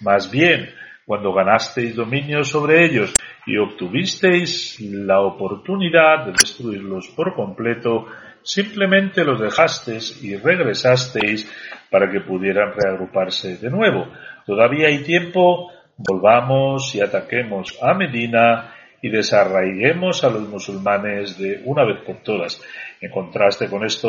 más 0.00 0.30
bien, 0.30 0.70
cuando 1.06 1.32
ganasteis 1.32 1.96
dominio 1.96 2.44
sobre 2.44 2.84
ellos 2.84 3.14
y 3.46 3.56
obtuvisteis 3.56 4.78
la 4.80 5.20
oportunidad 5.20 6.26
de 6.26 6.32
destruirlos 6.32 7.08
por 7.08 7.34
completo, 7.34 8.06
simplemente 8.42 9.24
los 9.24 9.40
dejasteis 9.40 10.22
y 10.22 10.36
regresasteis 10.36 11.50
para 11.90 12.10
que 12.10 12.20
pudieran 12.20 12.72
reagruparse 12.76 13.56
de 13.56 13.70
nuevo. 13.70 14.06
Todavía 14.46 14.88
hay 14.88 15.02
tiempo, 15.02 15.72
volvamos 15.96 16.94
y 16.94 17.00
ataquemos 17.00 17.76
a 17.82 17.94
Medina 17.94 18.74
y 19.02 19.08
desarraiguemos 19.08 20.22
a 20.24 20.30
los 20.30 20.48
musulmanes 20.48 21.38
de 21.38 21.62
una 21.64 21.84
vez 21.84 22.04
por 22.04 22.22
todas. 22.22 22.62
En 23.00 23.10
contraste 23.10 23.68
con 23.68 23.84
esto, 23.84 24.08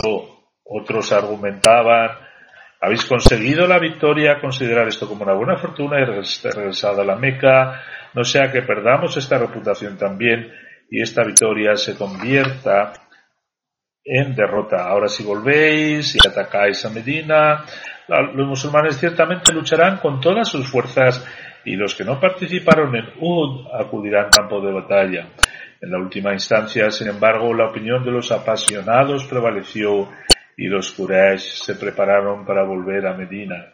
otros 0.64 1.12
argumentaban, 1.12 2.10
habéis 2.82 3.06
conseguido 3.06 3.68
la 3.68 3.80
victoria, 3.80 4.42
considerar 4.42 4.88
esto 4.88 5.08
como 5.08 5.24
una 5.24 5.34
buena 5.34 5.58
fortuna 5.58 6.00
y 6.00 6.06
regresado 6.06 7.02
a 7.02 7.06
la 7.06 7.16
Meca, 7.16 7.82
no 8.14 8.24
sea 8.24 8.52
que 8.52 8.64
perdamos 8.64 9.16
esta 9.18 9.38
reputación 9.38 9.98
también 9.98 10.52
y 10.90 11.02
esta 11.02 11.24
victoria 11.24 11.76
se 11.76 11.96
convierta 11.96 12.94
en 14.04 14.36
derrota. 14.36 14.84
Ahora 14.88 15.08
si 15.08 15.24
volvéis 15.24 16.16
y 16.16 16.28
atacáis 16.28 16.84
a 16.86 16.90
Medina, 16.90 17.64
los 18.08 18.48
musulmanes 18.48 18.98
ciertamente 18.98 19.54
lucharán 19.54 19.98
con 19.98 20.20
todas 20.20 20.50
sus 20.50 20.70
fuerzas 20.70 21.26
y 21.66 21.76
los 21.76 21.96
que 21.96 22.04
no 22.04 22.20
participaron 22.20 22.96
en 22.96 23.06
Uhud 23.20 23.68
acudirán 23.74 24.30
campo 24.30 24.62
de 24.62 24.74
batalla. 24.74 25.28
En 25.82 25.92
la 25.92 25.98
última 25.98 26.34
instancia, 26.34 26.92
sin 26.92 27.08
embargo, 27.08 27.54
la 27.54 27.70
opinión 27.70 28.04
de 28.04 28.12
los 28.12 28.32
apasionados 28.32 29.26
prevaleció 29.26 30.10
y 30.58 30.68
los 30.68 30.92
Quraysh 30.92 31.64
se 31.64 31.76
prepararon 31.76 32.46
para 32.46 32.64
volver 32.64 33.08
a 33.08 33.16
Medina. 33.16 33.74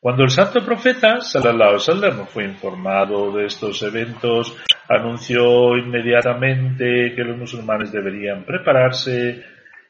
Cuando 0.00 0.24
el 0.24 0.30
santo 0.30 0.64
profeta 0.64 1.20
sallallahu 1.20 1.76
alaihi 1.86 2.24
fue 2.26 2.44
informado 2.44 3.32
de 3.32 3.44
estos 3.44 3.82
eventos, 3.82 4.56
anunció 4.88 5.76
inmediatamente 5.76 7.12
que 7.14 7.22
los 7.22 7.36
musulmanes 7.36 7.92
deberían 7.92 8.44
prepararse, 8.44 9.44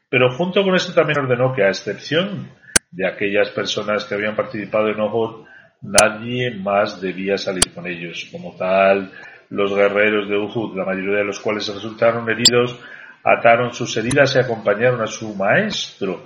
pero 0.08 0.30
junto 0.30 0.64
con 0.64 0.74
esto 0.74 0.92
también 0.92 1.20
ordenó 1.20 1.54
que 1.54 1.62
a 1.62 1.68
excepción 1.68 2.50
de 2.90 3.06
aquellas 3.06 3.50
personas 3.50 4.04
que 4.04 4.14
habían 4.14 4.34
participado 4.34 4.88
en 4.88 5.00
Uhud, 5.00 5.46
nadie 5.82 6.56
más 6.56 7.00
debía 7.00 7.36
salir 7.38 7.72
con 7.74 7.86
ellos. 7.86 8.28
Como 8.30 8.56
tal, 8.56 9.10
los 9.50 9.74
guerreros 9.74 10.28
de 10.28 10.36
Uhud, 10.36 10.76
la 10.76 10.84
mayoría 10.84 11.18
de 11.18 11.24
los 11.24 11.40
cuales 11.40 11.72
resultaron 11.72 12.28
heridos, 12.28 12.78
ataron 13.24 13.72
sus 13.72 13.96
heridas 13.96 14.34
y 14.36 14.40
acompañaron 14.40 15.00
a 15.02 15.06
su 15.06 15.34
maestro. 15.34 16.24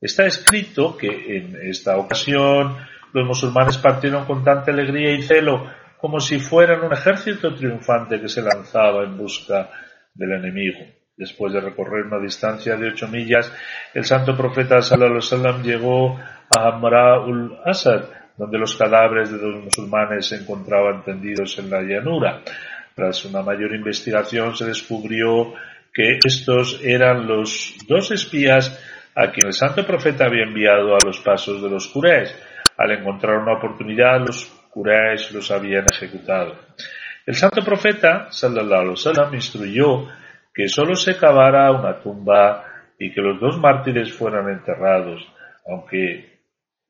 Está 0.00 0.26
escrito 0.26 0.96
que 0.96 1.36
en 1.36 1.56
esta 1.68 1.96
ocasión 1.96 2.76
los 3.12 3.26
musulmanes 3.26 3.78
partieron 3.78 4.24
con 4.24 4.44
tanta 4.44 4.72
alegría 4.72 5.12
y 5.12 5.22
celo 5.22 5.70
como 5.98 6.20
si 6.20 6.38
fueran 6.38 6.84
un 6.84 6.92
ejército 6.92 7.54
triunfante 7.54 8.20
que 8.20 8.28
se 8.28 8.42
lanzaba 8.42 9.04
en 9.04 9.16
busca 9.16 9.70
del 10.12 10.32
enemigo. 10.32 10.80
Después 11.16 11.52
de 11.52 11.60
recorrer 11.60 12.04
una 12.06 12.18
distancia 12.18 12.76
de 12.76 12.88
ocho 12.88 13.08
millas, 13.08 13.50
el 13.94 14.04
santo 14.04 14.36
profeta 14.36 14.82
sallallahu 14.82 15.20
alaihi 15.32 15.62
llegó 15.62 16.18
a 16.18 16.68
Hamra 16.68 17.20
ul 17.20 17.56
Asad, 17.64 18.04
donde 18.36 18.58
los 18.58 18.76
cadáveres 18.76 19.30
de 19.30 19.38
los 19.38 19.64
musulmanes 19.64 20.26
se 20.26 20.36
encontraban 20.36 21.04
tendidos 21.04 21.58
en 21.58 21.70
la 21.70 21.82
llanura. 21.82 22.42
Tras 22.94 23.24
una 23.24 23.42
mayor 23.42 23.74
investigación 23.74 24.56
se 24.56 24.66
descubrió 24.66 25.54
que 25.92 26.18
estos 26.24 26.80
eran 26.82 27.26
los 27.26 27.76
dos 27.88 28.10
espías 28.10 28.80
a 29.14 29.30
quien 29.30 29.46
el 29.46 29.52
santo 29.52 29.86
profeta 29.86 30.26
había 30.26 30.44
enviado 30.44 30.94
a 30.94 30.98
los 31.04 31.20
pasos 31.20 31.62
de 31.62 31.70
los 31.70 31.88
Quraysh. 31.88 32.34
Al 32.76 32.90
encontrar 32.90 33.38
una 33.38 33.58
oportunidad, 33.58 34.18
los 34.20 34.46
Quraysh 34.72 35.32
los 35.32 35.50
habían 35.52 35.86
ejecutado. 35.92 36.56
El 37.24 37.34
santo 37.34 37.62
profeta, 37.62 38.26
sallallahu 38.30 38.80
alaihi 38.80 38.90
wasallam, 38.90 39.34
instruyó 39.34 40.08
que 40.52 40.68
solo 40.68 40.94
se 40.94 41.16
cavara 41.16 41.70
una 41.70 42.00
tumba 42.00 42.64
y 42.98 43.12
que 43.12 43.20
los 43.20 43.40
dos 43.40 43.58
mártires 43.58 44.12
fueran 44.12 44.48
enterrados, 44.50 45.26
aunque 45.66 46.40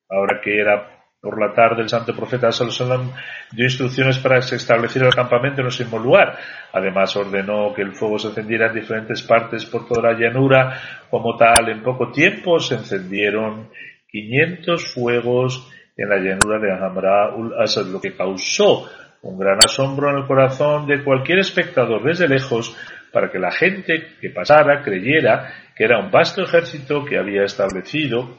ahora 0.08 0.40
que 0.42 0.60
era 0.60 0.93
por 1.24 1.40
la 1.40 1.54
tarde 1.54 1.80
el 1.80 1.88
santo 1.88 2.14
profeta 2.14 2.52
Salomón 2.52 3.10
dio 3.50 3.64
instrucciones 3.64 4.18
para 4.18 4.36
que 4.36 4.42
se 4.42 4.56
estableciera 4.56 5.08
el 5.08 5.14
campamento 5.14 5.62
en 5.62 5.68
un 5.68 5.72
mismo 5.76 5.98
lugar. 5.98 6.36
Además 6.70 7.16
ordenó 7.16 7.72
que 7.74 7.80
el 7.80 7.94
fuego 7.94 8.18
se 8.18 8.28
encendiera 8.28 8.66
en 8.68 8.74
diferentes 8.74 9.22
partes 9.22 9.64
por 9.64 9.88
toda 9.88 10.12
la 10.12 10.18
llanura. 10.18 10.78
Como 11.08 11.34
tal, 11.38 11.70
en 11.70 11.82
poco 11.82 12.12
tiempo 12.12 12.60
se 12.60 12.74
encendieron 12.74 13.70
500 14.10 14.92
fuegos 14.92 15.72
en 15.96 16.10
la 16.10 16.16
llanura 16.16 16.58
de 16.58 16.72
Hamra 16.72 17.34
ul 17.34 17.54
Asad, 17.58 17.86
lo 17.86 18.02
que 18.02 18.14
causó 18.14 18.86
un 19.22 19.38
gran 19.38 19.58
asombro 19.64 20.10
en 20.10 20.18
el 20.18 20.26
corazón 20.26 20.86
de 20.86 21.02
cualquier 21.02 21.38
espectador 21.38 22.02
desde 22.04 22.28
lejos 22.28 22.76
para 23.10 23.30
que 23.30 23.38
la 23.38 23.50
gente 23.50 24.08
que 24.20 24.28
pasara 24.28 24.82
creyera 24.82 25.50
que 25.74 25.84
era 25.84 25.98
un 25.98 26.10
vasto 26.10 26.42
ejército 26.42 27.04
que 27.04 27.18
había 27.18 27.44
establecido 27.44 28.36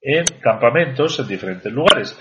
en 0.00 0.24
campamentos 0.40 1.18
en 1.20 1.28
diferentes 1.28 1.72
lugares. 1.72 2.18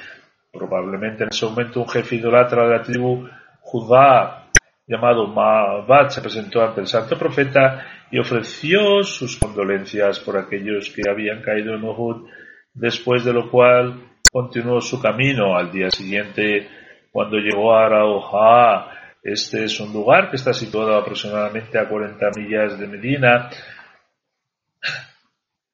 Probablemente 0.51 1.23
en 1.23 1.29
ese 1.29 1.45
momento 1.45 1.81
un 1.81 1.89
jefe 1.89 2.15
idolatra 2.15 2.63
de 2.63 2.77
la 2.77 2.83
tribu 2.83 3.27
Judá 3.61 4.49
llamado 4.87 5.27
Mabat 5.27 6.09
se 6.09 6.21
presentó 6.21 6.63
ante 6.63 6.81
el 6.81 6.87
santo 6.87 7.17
profeta 7.17 7.85
y 8.09 8.17
ofreció 8.17 9.03
sus 9.03 9.37
condolencias 9.37 10.19
por 10.19 10.35
aquellos 10.37 10.89
que 10.89 11.07
habían 11.07 11.43
caído 11.43 11.75
en 11.75 11.83
Uhud, 11.83 12.27
después 12.73 13.23
de 13.23 13.33
lo 13.33 13.51
cual 13.51 14.09
continuó 14.31 14.81
su 14.81 14.99
camino 14.99 15.55
al 15.55 15.71
día 15.71 15.91
siguiente 15.91 16.67
cuando 17.11 17.37
llegó 17.37 17.75
a 17.75 17.85
Arauja. 17.85 18.91
Este 19.21 19.65
es 19.65 19.79
un 19.79 19.93
lugar 19.93 20.31
que 20.31 20.37
está 20.37 20.53
situado 20.53 20.95
aproximadamente 20.95 21.77
a 21.77 21.87
40 21.87 22.29
millas 22.35 22.79
de 22.79 22.87
Medina. 22.87 23.49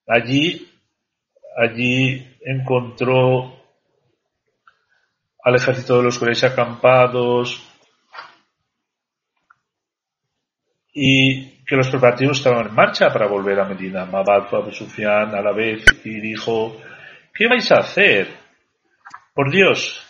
Allí 0.08 0.75
allí 1.56 2.38
encontró 2.42 3.56
al 5.44 5.56
ejército 5.56 5.98
de 5.98 6.04
los 6.04 6.20
Quraysh 6.20 6.46
acampados 6.46 7.64
y 10.94 11.64
que 11.66 11.76
los 11.76 11.90
preparativos 11.90 12.38
estaban 12.38 12.68
en 12.68 12.76
marcha 12.76 13.12
para 13.12 13.28
volver 13.28 13.60
a 13.60 13.66
Medina. 13.66 14.06
Mabad 14.06 14.48
fue 14.50 14.60
a 14.60 14.62
Abu 14.64 14.72
Sufyan 14.72 15.36
a 15.36 15.42
la 15.42 15.52
vez 15.52 15.84
y 16.04 16.20
dijo, 16.20 16.78
¿qué 17.34 17.48
vais 17.48 17.72
a 17.72 17.80
hacer? 17.80 18.28
Por 19.34 19.52
Dios, 19.52 20.02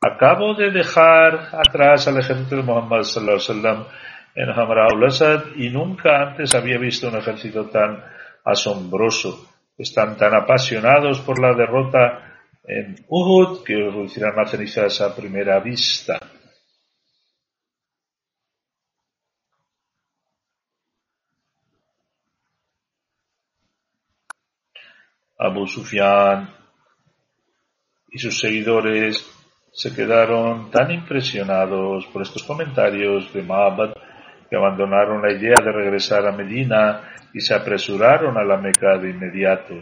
acabo 0.00 0.54
de 0.54 0.70
dejar 0.70 1.48
atrás 1.52 2.08
al 2.08 2.18
ejército 2.18 2.56
de 2.56 2.62
Muhammad 2.62 3.02
sallallahu 3.02 3.52
alaihi 3.52 3.86
en 4.34 4.50
Hamra 4.50 4.86
al-Asad 4.90 5.56
y 5.56 5.70
nunca 5.70 6.20
antes 6.20 6.54
había 6.54 6.78
visto 6.78 7.08
un 7.08 7.16
ejército 7.16 7.66
tan 7.70 8.04
asombroso 8.44 9.55
están 9.76 10.16
tan 10.16 10.34
apasionados 10.34 11.20
por 11.20 11.40
la 11.40 11.54
derrota 11.54 12.40
en 12.64 12.96
Uhud 13.08 13.62
que 13.64 13.74
reducirán 13.74 14.38
a 14.38 14.46
cenizas 14.46 15.00
a 15.00 15.14
primera 15.14 15.60
vista. 15.60 16.18
Abu 25.38 25.66
Sufyan 25.66 26.50
y 28.08 28.18
sus 28.18 28.40
seguidores 28.40 29.24
se 29.70 29.94
quedaron 29.94 30.70
tan 30.70 30.90
impresionados 30.90 32.06
por 32.06 32.22
estos 32.22 32.42
comentarios 32.42 33.30
de 33.34 33.42
Ma'bad 33.42 33.92
que 34.48 34.56
abandonaron 34.56 35.22
la 35.22 35.32
idea 35.32 35.56
de 35.62 35.72
regresar 35.72 36.26
a 36.26 36.32
Medina 36.32 37.14
y 37.32 37.40
se 37.40 37.54
apresuraron 37.54 38.36
a 38.38 38.44
la 38.44 38.56
Meca 38.56 38.96
de 38.98 39.10
inmediato. 39.10 39.74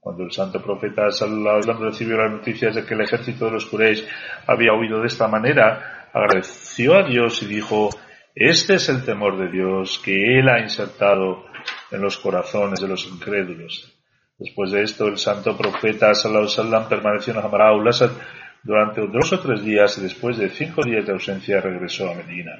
Cuando 0.00 0.24
el 0.24 0.32
santo 0.32 0.62
profeta 0.62 1.10
Sallallahu 1.10 1.84
recibió 1.84 2.16
las 2.16 2.32
noticias 2.32 2.74
de 2.74 2.84
que 2.84 2.94
el 2.94 3.02
ejército 3.02 3.46
de 3.46 3.52
los 3.52 3.66
Quraysh 3.66 4.06
había 4.46 4.72
huido 4.72 5.00
de 5.00 5.06
esta 5.06 5.28
manera, 5.28 6.08
agradeció 6.12 6.96
a 6.96 7.06
Dios 7.06 7.42
y 7.42 7.46
dijo, 7.46 7.90
este 8.34 8.74
es 8.74 8.88
el 8.88 9.04
temor 9.04 9.38
de 9.38 9.50
Dios 9.50 10.00
que 10.02 10.38
Él 10.38 10.48
ha 10.48 10.60
insertado 10.60 11.44
en 11.90 12.00
los 12.00 12.16
corazones 12.16 12.80
de 12.80 12.88
los 12.88 13.06
incrédulos. 13.06 13.96
Después 14.38 14.70
de 14.70 14.82
esto, 14.82 15.06
el 15.06 15.18
santo 15.18 15.56
profeta 15.56 16.14
Sallallahu 16.14 16.88
permaneció 16.88 17.34
en 17.34 17.40
Hamará 17.40 17.70
durante 18.62 19.06
dos 19.06 19.32
o 19.34 19.40
tres 19.40 19.62
días 19.62 19.98
y 19.98 20.02
después 20.02 20.38
de 20.38 20.48
cinco 20.48 20.82
días 20.82 21.04
de 21.04 21.12
ausencia 21.12 21.60
regresó 21.60 22.10
a 22.10 22.14
Medina. 22.14 22.52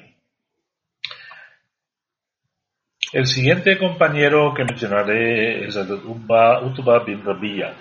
El 3.12 3.26
siguiente 3.26 3.76
compañero 3.76 4.54
que 4.54 4.64
mencionaré 4.64 5.66
es 5.66 5.74
el 5.74 5.90
Utba 5.90 6.60
bin 7.04 7.24
Rabia. 7.24 7.74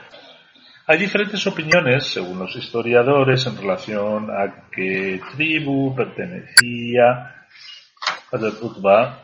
Hay 0.87 0.97
diferentes 0.97 1.45
opiniones, 1.45 2.05
según 2.05 2.39
los 2.39 2.55
historiadores, 2.55 3.45
en 3.45 3.55
relación 3.55 4.31
a 4.31 4.69
qué 4.71 5.21
tribu 5.35 5.93
pertenecía 5.95 7.45
Hazrat 8.31 8.59
Utba. 8.59 9.23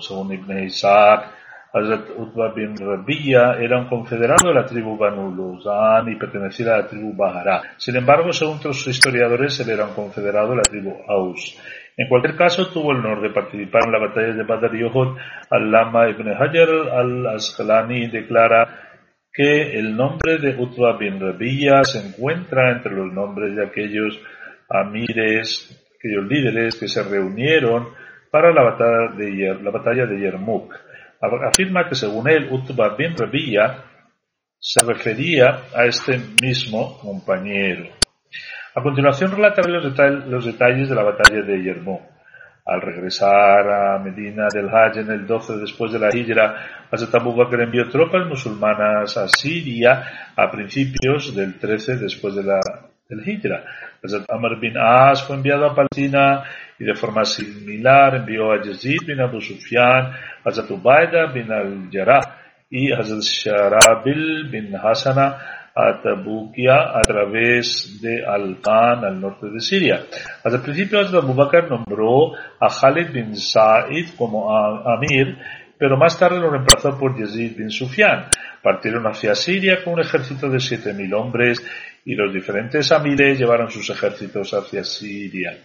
Según 0.00 0.32
Ibn 0.32 0.64
Isaac, 0.64 1.30
Hazrat 1.72 2.10
Utba 2.16 2.52
bin 2.52 2.76
Rabia 2.76 3.58
era 3.60 3.78
un 3.78 3.86
confederado 3.86 4.48
de 4.48 4.54
la 4.54 4.66
tribu 4.66 4.98
Banu 4.98 5.30
Luzan 5.30 6.10
y 6.10 6.16
pertenecía 6.16 6.74
a 6.74 6.78
la 6.78 6.88
tribu 6.88 7.14
Bahara. 7.14 7.62
Sin 7.76 7.94
embargo, 7.94 8.32
según 8.32 8.56
otros 8.56 8.84
historiadores, 8.88 9.60
él 9.60 9.70
era 9.70 9.84
un 9.84 9.94
confederado 9.94 10.50
de 10.50 10.56
la 10.56 10.62
tribu 10.62 10.96
Aus. 11.06 11.56
En 11.98 12.08
cualquier 12.08 12.36
caso, 12.36 12.70
tuvo 12.70 12.92
el 12.92 12.98
honor 12.98 13.22
de 13.22 13.30
participar 13.30 13.82
en 13.86 13.92
la 13.92 13.98
batalla 13.98 14.34
de 14.34 14.44
Badr 14.44 14.74
y 14.76 14.84
Uhud. 14.84 15.16
Al-Lama 15.50 16.10
ibn 16.10 16.28
Hajar 16.28 16.68
al-Asqalani 16.92 18.08
declara 18.08 18.86
que 19.32 19.78
el 19.78 19.96
nombre 19.96 20.38
de 20.38 20.56
Utba 20.58 20.98
bin 20.98 21.18
Rabiya 21.18 21.84
se 21.84 22.06
encuentra 22.06 22.72
entre 22.72 22.92
los 22.94 23.12
nombres 23.12 23.56
de 23.56 23.64
aquellos 23.64 24.20
amires, 24.68 25.70
aquellos 25.98 26.26
líderes 26.26 26.76
que 26.76 26.88
se 26.88 27.02
reunieron 27.02 27.88
para 28.30 28.52
la 28.52 28.62
batalla 28.62 29.14
de, 29.16 29.62
la 29.62 29.70
batalla 29.70 30.04
de 30.04 30.18
Yermuk. 30.18 30.74
Afirma 31.20 31.88
que 31.88 31.94
según 31.94 32.28
él, 32.28 32.48
Utba 32.50 32.94
bin 32.94 33.16
Rabiya 33.16 33.84
se 34.58 34.84
refería 34.84 35.62
a 35.74 35.86
este 35.86 36.18
mismo 36.42 36.98
compañero. 36.98 37.86
A 38.76 38.82
continuación 38.82 39.30
relataré 39.30 39.70
los, 39.70 40.44
detalles 40.44 40.90
de 40.90 40.94
la 40.94 41.02
batalla 41.02 41.40
de 41.40 41.62
Yermuk. 41.62 42.02
Al 42.66 42.82
regresar 42.82 43.66
a 43.70 43.98
Medina 43.98 44.48
del 44.52 44.68
Hajj 44.68 44.98
en 44.98 45.10
el 45.12 45.26
12 45.26 45.56
después 45.56 45.92
de 45.92 45.98
la 45.98 46.14
Hijra, 46.14 46.84
Hazrat 46.90 47.14
Abu 47.14 47.34
Bakr 47.34 47.62
envió 47.62 47.88
tropas 47.88 48.26
musulmanas 48.26 49.16
a 49.16 49.28
Siria 49.28 50.32
a 50.36 50.50
principios 50.50 51.34
del 51.34 51.58
13 51.58 51.96
después 51.96 52.34
de 52.34 52.42
la 52.42 52.60
del 53.08 53.26
Hijra. 53.26 53.64
Hazrat 54.04 54.30
Amr 54.30 54.60
bin 54.60 54.76
As 54.76 55.26
fue 55.26 55.36
enviado 55.36 55.64
a 55.64 55.74
Palestina 55.74 56.44
y 56.78 56.84
de 56.84 56.94
forma 56.94 57.24
similar 57.24 58.16
envió 58.16 58.52
a 58.52 58.62
Yazid 58.62 59.06
bin 59.06 59.22
Abu 59.22 59.40
Sufyan, 59.40 60.12
Hazrat 60.44 60.70
Ubaida 60.70 61.32
bin 61.32 61.50
al-Jarrah 61.50 62.20
y 62.68 62.92
Hazrat 62.92 63.22
Sharabil 63.22 64.50
bin 64.50 64.76
Hasana 64.76 65.55
a 65.76 66.00
a 66.98 67.00
través 67.02 68.00
de 68.00 68.24
Al-Khan 68.24 69.04
al 69.04 69.20
norte 69.20 69.48
de 69.50 69.60
Siria. 69.60 70.06
Al 70.42 70.62
principio 70.62 71.00
Abu 71.00 71.34
Bakr 71.34 71.68
nombró 71.68 72.32
a 72.34 72.68
Khalid 72.68 73.12
bin 73.12 73.36
Sa'id 73.36 74.14
como 74.16 74.50
Amir, 74.56 75.36
pero 75.78 75.98
más 75.98 76.18
tarde 76.18 76.40
lo 76.40 76.50
reemplazó 76.50 76.98
por 76.98 77.18
Yazid 77.18 77.58
bin 77.58 77.70
Sufyan. 77.70 78.24
Partieron 78.62 79.06
hacia 79.06 79.34
Siria 79.34 79.84
con 79.84 79.94
un 79.94 80.00
ejército 80.00 80.48
de 80.48 80.56
7.000 80.56 81.14
hombres 81.14 81.62
y 82.06 82.14
los 82.14 82.32
diferentes 82.32 82.90
amires 82.90 83.38
llevaron 83.38 83.70
sus 83.70 83.90
ejércitos 83.90 84.54
hacia 84.54 84.82
Siria. 84.82 85.58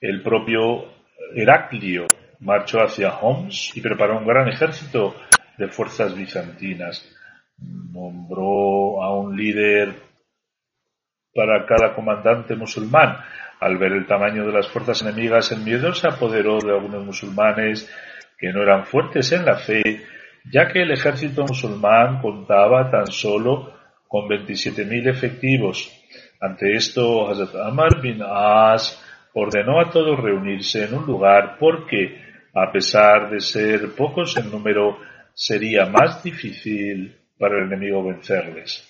El 0.00 0.22
propio 0.22 0.92
Heraclio 1.36 2.06
marchó 2.40 2.80
hacia 2.80 3.16
Homs 3.18 3.76
y 3.76 3.80
preparó 3.80 4.18
un 4.18 4.26
gran 4.26 4.48
ejército 4.48 5.14
de 5.58 5.68
fuerzas 5.68 6.16
bizantinas. 6.16 7.04
Nombró 7.58 9.02
a 9.02 9.14
un 9.18 9.36
líder 9.36 9.94
para 11.34 11.66
cada 11.66 11.94
comandante 11.94 12.54
musulmán. 12.54 13.18
Al 13.60 13.76
ver 13.76 13.92
el 13.92 14.06
tamaño 14.06 14.46
de 14.46 14.52
las 14.52 14.68
fuerzas 14.68 15.02
enemigas, 15.02 15.50
el 15.50 15.60
miedo 15.60 15.92
se 15.92 16.08
apoderó 16.08 16.58
de 16.58 16.72
algunos 16.72 17.04
musulmanes 17.04 17.92
que 18.38 18.52
no 18.52 18.62
eran 18.62 18.86
fuertes 18.86 19.32
en 19.32 19.44
la 19.44 19.56
fe, 19.56 20.06
ya 20.50 20.68
que 20.68 20.82
el 20.82 20.92
ejército 20.92 21.42
musulmán 21.42 22.22
contaba 22.22 22.88
tan 22.88 23.08
solo 23.08 23.74
con 24.06 24.28
27.000 24.28 25.10
efectivos. 25.10 25.92
Ante 26.40 26.74
esto, 26.74 27.28
Hazrat 27.28 27.56
Amar 27.56 28.00
bin 28.00 28.22
As 28.22 29.04
ordenó 29.34 29.80
a 29.80 29.90
todos 29.90 30.18
reunirse 30.20 30.84
en 30.84 30.94
un 30.94 31.04
lugar 31.04 31.56
porque, 31.58 32.22
a 32.54 32.70
pesar 32.70 33.30
de 33.30 33.40
ser 33.40 33.94
pocos 33.96 34.36
en 34.36 34.50
número, 34.50 34.98
sería 35.38 35.86
más 35.86 36.20
difícil 36.24 37.16
para 37.38 37.58
el 37.58 37.66
enemigo 37.66 38.02
vencerles. 38.02 38.84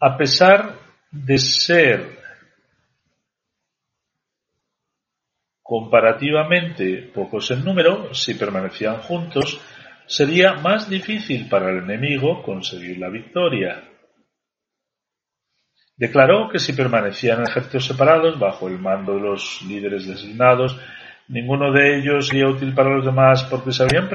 A 0.00 0.16
pesar 0.16 0.78
de 1.10 1.36
ser 1.36 2.18
comparativamente 5.62 7.10
pocos 7.14 7.50
en 7.50 7.62
número, 7.62 8.14
si 8.14 8.34
permanecían 8.34 9.02
juntos, 9.02 9.60
sería 10.06 10.54
más 10.54 10.88
difícil 10.88 11.50
para 11.50 11.70
el 11.70 11.84
enemigo 11.84 12.42
conseguir 12.42 12.96
la 12.96 13.10
victoria. 13.10 13.86
Declaró 15.94 16.48
que 16.50 16.58
si 16.58 16.72
permanecían 16.72 17.40
en 17.40 17.48
ejércitos 17.48 17.84
separados 17.84 18.38
bajo 18.38 18.66
el 18.66 18.78
mando 18.78 19.14
de 19.16 19.20
los 19.20 19.60
líderes 19.62 20.06
designados, 20.06 20.80
Ninguno 21.32 21.72
de 21.72 21.96
ellos 21.96 22.28
sería 22.28 22.46
útil 22.46 22.74
para 22.74 22.94
los 22.94 23.06
demás 23.06 23.44
porque 23.44 23.72
se, 23.72 23.84
habían 23.84 24.06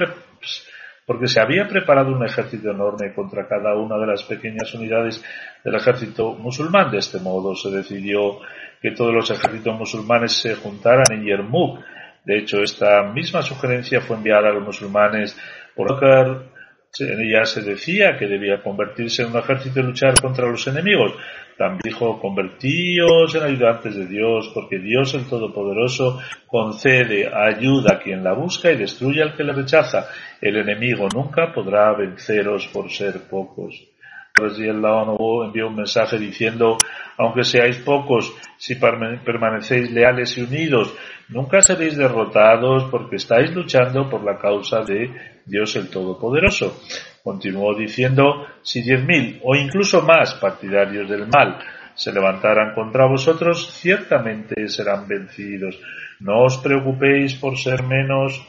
porque 1.03 1.28
se 1.28 1.41
había 1.41 1.68
preparado 1.68 2.11
un 2.11 2.24
ejército 2.24 2.70
enorme 2.70 3.11
contra 3.15 3.47
cada 3.47 3.76
una 3.76 3.97
de 3.97 4.05
las 4.05 4.22
pequeñas 4.22 4.72
unidades 4.76 5.26
del 5.63 5.74
ejército 5.74 6.36
musulmán. 6.36 6.91
De 6.91 6.99
este 6.99 7.20
modo 7.20 7.55
se 7.55 7.72
decidió 7.72 8.38
que 8.80 8.91
todos 8.91 9.11
los 9.11 9.32
ejércitos 9.32 9.76
musulmanes 9.76 10.34
se 10.34 10.53
juntaran 10.57 11.11
en 11.11 11.24
Yermouk. 11.24 11.80
De 12.24 12.38
hecho, 12.38 12.61
esta 12.61 13.01
misma 13.11 13.41
sugerencia 13.41 13.99
fue 13.99 14.18
enviada 14.18 14.49
a 14.49 14.53
los 14.53 14.63
musulmanes 14.63 15.36
por 15.76 15.91
en 15.93 16.57
ella 17.02 17.45
se 17.45 17.62
decía 17.62 18.18
que 18.18 18.28
debía 18.28 18.62
convertirse 18.62 19.24
en 19.24 19.30
un 19.30 19.38
ejército 19.38 19.80
y 19.80 19.84
luchar 19.84 20.20
contra 20.22 20.48
los 20.48 20.66
enemigos. 20.68 21.14
También 21.58 21.82
dijo, 21.84 22.20
convertíos 22.20 23.34
en 23.36 23.43
ayudantes 23.43 23.95
de 23.95 24.06
Dios, 24.06 24.52
porque 24.54 24.78
Dios 24.78 25.14
el 25.16 25.28
Todopoderoso 25.28 26.20
concede 26.45 27.28
ayuda 27.28 27.95
a 27.95 28.00
quien 28.00 28.24
la 28.24 28.34
busca 28.34 28.72
y 28.72 28.78
destruye 28.78 29.24
al 29.24 29.36
que 29.36 29.43
la 29.43 29.54
rechaza. 29.54 30.08
El 30.39 30.58
enemigo 30.58 31.08
nunca 31.14 31.52
podrá 31.54 31.93
venceros 31.93 32.68
por 32.68 32.91
ser 32.91 33.28
pocos. 33.30 33.97
ONU 34.40 35.44
envió 35.44 35.68
un 35.68 35.76
mensaje 35.76 36.18
diciendo, 36.18 36.78
aunque 37.18 37.44
seáis 37.44 37.78
pocos, 37.78 38.34
si 38.58 38.76
permanecéis 38.76 39.92
leales 39.92 40.38
y 40.38 40.42
unidos, 40.42 40.94
nunca 41.30 41.62
seréis 41.62 41.98
derrotados 41.98 42.86
porque 42.92 43.18
estáis 43.18 43.54
luchando 43.54 44.10
por 44.10 44.24
la 44.24 44.38
causa 44.38 44.82
de 44.82 45.12
Dios 45.46 45.76
el 45.76 45.90
Todopoderoso. 45.90 46.82
Continuó 47.24 47.76
diciendo, 47.76 48.46
si 48.62 48.82
diez 48.82 49.04
mil 49.04 49.40
o 49.44 49.56
incluso 49.56 50.02
más 50.02 50.36
partidarios 50.36 51.10
del 51.10 51.28
mal 51.28 51.60
se 51.94 52.14
levantaran 52.14 52.76
contra 52.76 53.08
vosotros, 53.08 53.72
ciertamente 53.74 54.68
serán 54.70 55.08
vencidos. 55.08 55.80
No 56.20 56.44
os 56.44 56.58
preocupéis 56.60 57.36
por 57.36 57.58
ser 57.58 57.84
menos 57.84 58.46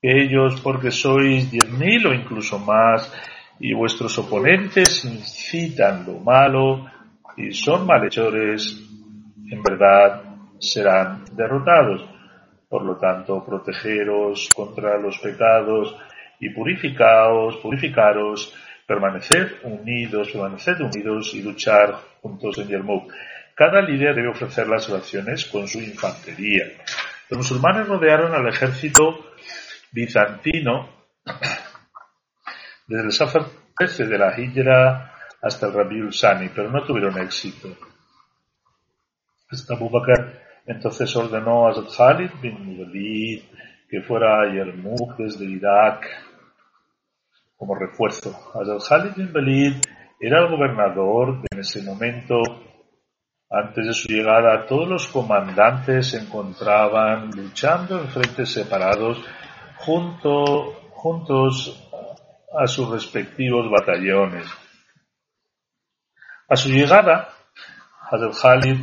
que 0.00 0.22
ellos 0.22 0.60
porque 0.60 0.90
sois 0.90 1.50
diez 1.50 1.68
mil 1.70 2.06
o 2.06 2.14
incluso 2.14 2.58
más 2.58 3.10
y 3.60 3.74
vuestros 3.74 4.18
oponentes 4.18 5.04
incitan 5.04 6.06
lo 6.06 6.18
malo 6.20 6.90
y 7.36 7.52
son 7.52 7.86
malhechores, 7.86 8.82
en 9.50 9.62
verdad 9.62 10.22
serán 10.58 11.24
derrotados. 11.32 12.04
Por 12.68 12.84
lo 12.84 12.96
tanto, 12.96 13.44
protegeros 13.44 14.50
contra 14.54 14.98
los 14.98 15.18
pecados 15.18 15.94
y 16.38 16.50
purificaos, 16.50 17.56
purificaros, 17.56 18.54
permanecer 18.86 19.60
unidos, 19.64 20.30
permanecer 20.30 20.80
unidos 20.82 21.34
y 21.34 21.42
luchar 21.42 21.96
juntos 22.22 22.58
en 22.58 22.68
Yermouk. 22.68 23.12
Cada 23.54 23.82
líder 23.82 24.14
debe 24.14 24.28
ofrecer 24.28 24.68
las 24.68 24.88
oraciones 24.88 25.44
con 25.44 25.68
su 25.68 25.80
infantería. 25.80 26.64
Los 27.28 27.38
musulmanes 27.38 27.88
rodearon 27.88 28.34
al 28.34 28.48
ejército 28.48 29.32
bizantino 29.92 30.88
desde 32.90 33.04
el 33.04 33.12
Safar 33.12 33.44
13 33.78 34.06
de 34.08 34.18
la 34.18 34.38
Hijra 34.38 35.14
hasta 35.40 35.68
el 35.68 35.74
Rabiul 35.74 36.12
Sani, 36.12 36.50
pero 36.52 36.70
no 36.70 36.82
tuvieron 36.82 37.16
éxito. 37.18 37.68
Abu 39.70 39.88
Bakr 39.88 40.40
entonces 40.66 41.14
ordenó 41.14 41.68
a 41.68 41.72
Khalid 41.72 42.30
bin 42.42 42.78
Walid 42.78 43.42
que 43.88 44.02
fuera 44.02 44.42
a 44.42 44.52
Yarmouk 44.52 45.16
desde 45.18 45.44
Irak 45.44 46.04
como 47.56 47.76
refuerzo. 47.76 48.36
Hazrat 48.54 48.82
Khalid 48.88 49.14
bin 49.16 49.30
Walid 49.32 49.74
era 50.18 50.40
el 50.42 50.50
gobernador 50.50 51.42
en 51.48 51.60
ese 51.60 51.82
momento. 51.82 52.42
Antes 53.48 53.86
de 53.86 53.92
su 53.92 54.08
llegada, 54.08 54.66
todos 54.66 54.88
los 54.88 55.06
comandantes 55.06 56.08
se 56.08 56.18
encontraban 56.18 57.30
luchando 57.30 58.00
en 58.00 58.08
frentes 58.08 58.52
separados 58.52 59.24
junto, 59.76 60.72
juntos 60.90 61.89
a 62.52 62.66
sus 62.66 62.90
respectivos 62.90 63.70
batallones. 63.70 64.46
A 66.48 66.56
su 66.56 66.68
llegada, 66.68 67.28
Hazrat 68.10 68.34
Khalid 68.34 68.80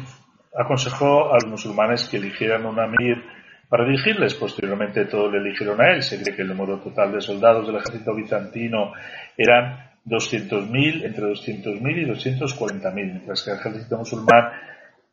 aconsejó 0.55 1.34
a 1.34 1.36
los 1.36 1.47
musulmanes 1.47 2.07
que 2.07 2.18
eligieran 2.18 2.65
un 2.65 2.80
amir 2.80 3.24
para 3.70 3.86
dirigirles. 3.86 4.36
Posteriormente 4.36 5.05
todos 5.05 5.32
le 5.32 5.39
eligieron 5.39 5.82
a 5.82 5.91
él. 5.91 6.01
Se 6.01 6.22
cree 6.22 6.36
que 6.36 6.43
el 6.43 6.47
número 6.47 6.80
total 6.80 7.11
de 7.11 7.22
soldados 7.22 7.68
del 7.68 7.76
ejército 7.76 8.15
bizantino 8.15 8.93
eran 9.38 9.91
200.000, 10.05 11.05
entre 11.05 11.26
200.000 11.26 12.01
y 12.01 12.05
240.000, 12.05 12.93
mientras 12.93 13.43
que 13.43 13.51
el 13.51 13.57
ejército 13.57 13.97
musulmán 13.97 14.51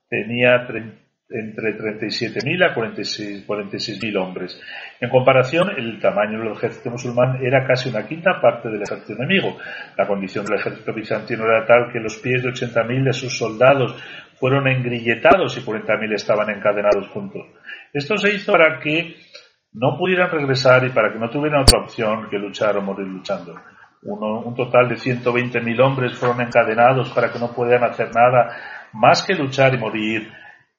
tenía 0.09 0.65
entre 1.31 1.79
37.000 1.79 2.71
a 2.71 2.75
46.000 2.75 4.17
hombres. 4.17 4.61
En 5.01 5.09
comparación, 5.09 5.71
el 5.77 5.99
tamaño 5.99 6.39
del 6.39 6.53
ejército 6.53 6.91
musulmán 6.91 7.45
era 7.45 7.67
casi 7.67 7.89
una 7.89 8.07
quinta 8.07 8.41
parte 8.41 8.69
del 8.69 8.83
ejército 8.83 9.15
enemigo. 9.15 9.57
La 9.97 10.07
condición 10.07 10.45
del 10.45 10.59
ejército 10.59 10.93
bizantino 10.93 11.45
era 11.45 11.65
tal 11.65 11.91
que 11.93 12.01
los 12.01 12.17
pies 12.19 12.43
de 12.43 12.51
80.000 12.51 13.05
de 13.05 13.13
sus 13.13 13.39
soldados 13.39 13.97
fueron 14.39 14.69
engrilletados 14.69 15.57
y 15.57 15.63
40.000 15.63 16.15
estaban 16.15 16.51
encadenados 16.51 17.09
juntos. 17.09 17.43
Esto 17.93 18.17
se 18.19 18.35
hizo 18.35 18.53
para 18.53 18.79
que 18.81 19.17
no 19.73 19.97
pudieran 19.97 20.31
regresar 20.31 20.85
y 20.85 20.91
para 20.91 21.13
que 21.13 21.19
no 21.19 21.31
tuvieran 21.31 21.63
otra 21.63 21.81
opción 21.81 22.29
que 22.31 22.39
luchar 22.39 22.77
o 22.77 22.83
morir 22.83 23.07
luchando. 23.07 23.55
un 24.03 24.55
total 24.55 24.89
de 24.89 24.97
120.000 24.97 25.81
hombres 25.81 26.19
fueron 26.19 26.43
encadenados 26.43 27.11
para 27.11 27.33
que 27.33 27.39
no 27.39 27.53
pudieran 27.53 27.91
hacer 27.91 28.11
nada 28.15 28.55
más 28.93 29.25
que 29.25 29.35
luchar 29.35 29.75
y 29.75 29.79
morir 29.79 30.31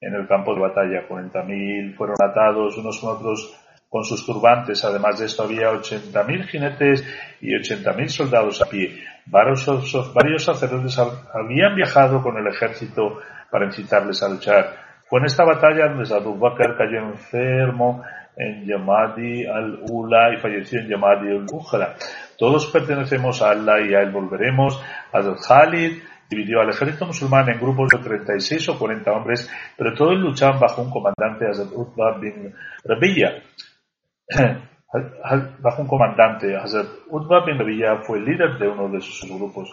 en 0.05 0.13
el 0.13 0.27
campo 0.27 0.53
de 0.53 0.61
batalla. 0.61 1.07
40.000 1.07 1.95
fueron 1.95 2.15
atados 2.21 2.77
unos 2.77 2.99
con 2.99 3.15
otros 3.15 3.61
con 3.89 4.03
sus 4.03 4.25
turbantes. 4.25 4.83
Además 4.83 5.19
de 5.19 5.25
esto 5.25 5.43
había 5.43 5.71
80.000 5.71 6.47
jinetes 6.47 7.03
y 7.41 7.53
80.000 7.55 8.07
soldados 8.07 8.61
a 8.61 8.65
pie. 8.65 9.03
Varios, 9.25 9.65
varios 10.13 10.43
sacerdotes 10.43 10.99
habían 10.99 11.75
viajado 11.75 12.21
con 12.21 12.37
el 12.37 12.47
ejército 12.47 13.19
para 13.49 13.65
incitarles 13.65 14.21
a 14.21 14.29
luchar. 14.29 14.85
Fue 15.07 15.19
en 15.19 15.25
esta 15.25 15.43
batalla 15.43 15.87
donde 15.87 16.13
Abu 16.13 16.37
Bakr 16.37 16.77
cayó 16.77 16.99
enfermo 16.99 18.03
en 18.35 18.65
Yamadi 18.65 19.45
al-Ula 19.45 20.33
y 20.33 20.41
falleció 20.41 20.81
en 20.81 20.89
Yamadi 20.89 21.29
al-Ukhra. 21.29 21.95
Todos 22.37 22.67
pertenecemos 22.67 23.41
a 23.41 23.51
Allah 23.51 23.79
y 23.81 23.93
a 23.93 24.01
él 24.01 24.11
volveremos. 24.11 24.83
Al-Khalid 25.13 26.01
dividió 26.29 26.61
al 26.61 26.69
ejército 26.69 27.05
musulmán 27.05 27.49
en 27.49 27.59
grupos 27.59 27.89
de 27.89 27.99
36 27.99 28.69
o 28.69 28.79
40 28.79 29.11
hombres, 29.11 29.49
pero 29.77 29.93
todos 29.93 30.17
luchaban 30.17 30.59
bajo 30.59 30.81
un 30.81 30.91
comandante, 30.91 31.47
Hazrat 31.47 31.71
Utbah 31.73 32.17
bin 32.19 32.53
Rabiya. 32.83 33.43
bajo 35.59 35.81
un 35.81 35.87
comandante, 35.87 36.55
Hazrat 36.55 36.87
Utbah 37.09 37.45
bin 37.45 37.59
Rabiya 37.59 37.97
fue 38.03 38.19
el 38.19 38.25
líder 38.25 38.57
de 38.57 38.67
uno 38.67 38.89
de 38.89 39.01
sus 39.01 39.29
grupos. 39.29 39.69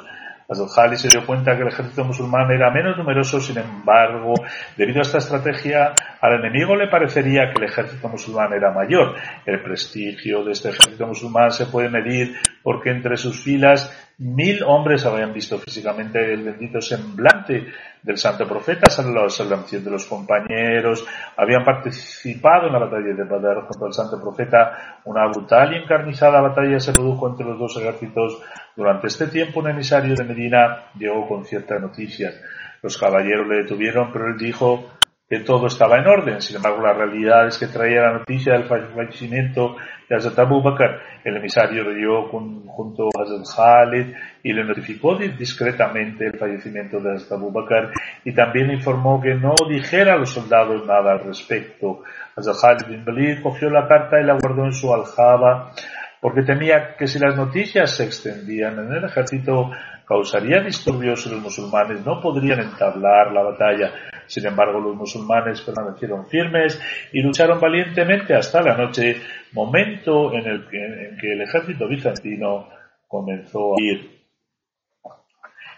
Hazrat 0.49 0.95
se 0.95 1.09
dio 1.09 1.25
cuenta 1.25 1.57
que 1.57 1.63
el 1.63 1.69
ejército 1.69 2.05
musulmán 2.05 2.51
era 2.51 2.71
menos 2.71 2.97
numeroso, 2.97 3.41
sin 3.41 3.59
embargo, 3.59 4.35
debido 4.77 4.99
a 4.99 5.03
esta 5.03 5.19
estrategia, 5.19 5.93
al 6.21 6.41
enemigo 6.41 6.77
le 6.77 6.89
parecería 6.89 7.51
que 7.51 7.63
el 7.63 7.71
ejército 7.71 8.09
musulmán 8.09 8.53
era 8.53 8.71
mayor. 8.73 9.15
El 9.47 9.63
prestigio 9.63 10.45
de 10.45 10.53
este 10.53 10.71
ejército 10.71 11.07
musulmán 11.07 11.51
se 11.51 11.67
puede 11.67 11.89
medir 11.89 12.37
porque 12.63 12.91
entre 12.91 13.17
sus 13.17 13.43
filas 13.43 14.12
mil 14.19 14.63
hombres 14.63 15.05
habían 15.05 15.33
visto 15.33 15.59
físicamente 15.59 16.33
el 16.33 16.43
bendito 16.43 16.81
semblante 16.81 17.67
del 18.03 18.19
santo 18.19 18.47
profeta, 18.49 18.91
sallallahu 18.91 19.85
de 19.85 19.91
los 19.91 20.07
compañeros, 20.07 21.05
habían 21.37 21.65
participado 21.65 22.67
en 22.67 22.73
la 22.73 22.81
batalla 22.81 23.15
de 23.15 23.25
Badr 23.25 23.63
junto 23.67 23.87
al 23.87 23.93
santo 23.93 24.21
profeta. 24.21 25.01
Una 25.05 25.27
brutal 25.29 25.73
y 25.73 25.83
encarnizada 25.83 26.41
batalla 26.41 26.81
se 26.81 26.93
produjo 26.93 27.29
entre 27.29 27.47
los 27.47 27.59
dos 27.59 27.77
ejércitos. 27.77 28.41
Durante 28.75 29.07
este 29.07 29.29
tiempo 29.29 29.61
un 29.61 29.71
emisario 29.71 30.15
de 30.15 30.25
Medina 30.25 30.91
llegó 30.99 31.29
con 31.29 31.45
ciertas 31.45 31.81
noticias. 31.81 32.35
Los 32.83 32.99
caballeros 32.99 33.47
le 33.47 33.63
detuvieron, 33.63 34.13
pero 34.13 34.27
él 34.27 34.37
dijo 34.37 34.91
que 35.33 35.41
todo 35.41 35.67
estaba 35.67 35.97
en 35.97 36.07
orden. 36.07 36.43
Sin 36.43 36.57
embargo, 36.57 36.83
la 36.83 36.93
realidad 36.93 37.47
es 37.47 37.57
que 37.57 37.67
traía 37.67 38.03
la 38.03 38.19
noticia 38.19 38.53
del 38.53 38.65
fallecimiento 38.65 39.77
de 40.07 40.15
Hazrat 40.15 40.39
Abu 40.41 40.61
Bakr. 40.61 41.01
El 41.25 41.39
emisario 41.39 41.85
llegó 41.85 42.29
junto 42.29 43.09
a 43.17 43.23
Hazrat 43.23 43.47
Khalid 43.57 44.15
y 44.43 44.53
le 44.53 44.63
notificó 44.63 45.17
discretamente 45.17 46.27
el 46.27 46.39
fallecimiento 46.39 47.01
de 47.01 47.15
Hazrat 47.15 47.33
Abu 47.33 47.51
Bakr 47.51 47.93
y 48.27 48.35
también 48.35 48.73
informó 48.73 49.23
que 49.23 49.35
no 49.35 49.55
dijera 49.71 50.13
a 50.13 50.19
los 50.19 50.35
soldados 50.35 50.87
nada 50.87 51.13
al 51.13 51.21
respecto. 51.21 52.03
Hazrat 52.37 52.85
Khalid 52.85 52.89
bin 52.91 53.05
Walid 53.07 53.43
cogió 53.43 53.71
la 53.71 53.89
carta 53.89 54.21
y 54.21 54.25
la 54.25 54.35
guardó 54.35 54.67
en 54.67 54.75
su 54.75 54.93
aljaba 54.93 55.73
porque 56.21 56.43
temía 56.43 56.95
que 56.99 57.07
si 57.07 57.19
las 57.19 57.35
noticias 57.39 57.97
se 57.97 58.05
extendían 58.05 58.79
en 58.79 58.93
el 58.93 59.05
ejército 59.05 59.71
causaría 60.07 60.61
disturbios 60.61 61.27
y 61.27 61.31
los 61.31 61.41
musulmanes 61.41 62.05
no 62.05 62.21
podrían 62.21 62.61
entablar 62.61 63.33
la 63.33 63.43
batalla. 63.45 64.12
Sin 64.33 64.47
embargo, 64.47 64.81
los 64.81 64.97
musulmanes 64.97 65.61
permanecieron 65.61 66.27
firmes 66.27 66.81
y 67.13 67.21
lucharon 67.21 67.61
valientemente 67.61 68.35
hasta 68.35 68.63
la 68.63 68.75
noche, 68.75 69.21
momento 69.53 70.33
en 70.33 70.47
el 70.47 70.67
que, 70.71 71.33
el 71.33 71.43
ejército 71.43 71.87
bizantino 71.87 72.67
comenzó 73.07 73.75
a 73.75 73.83
ir. 73.83 74.23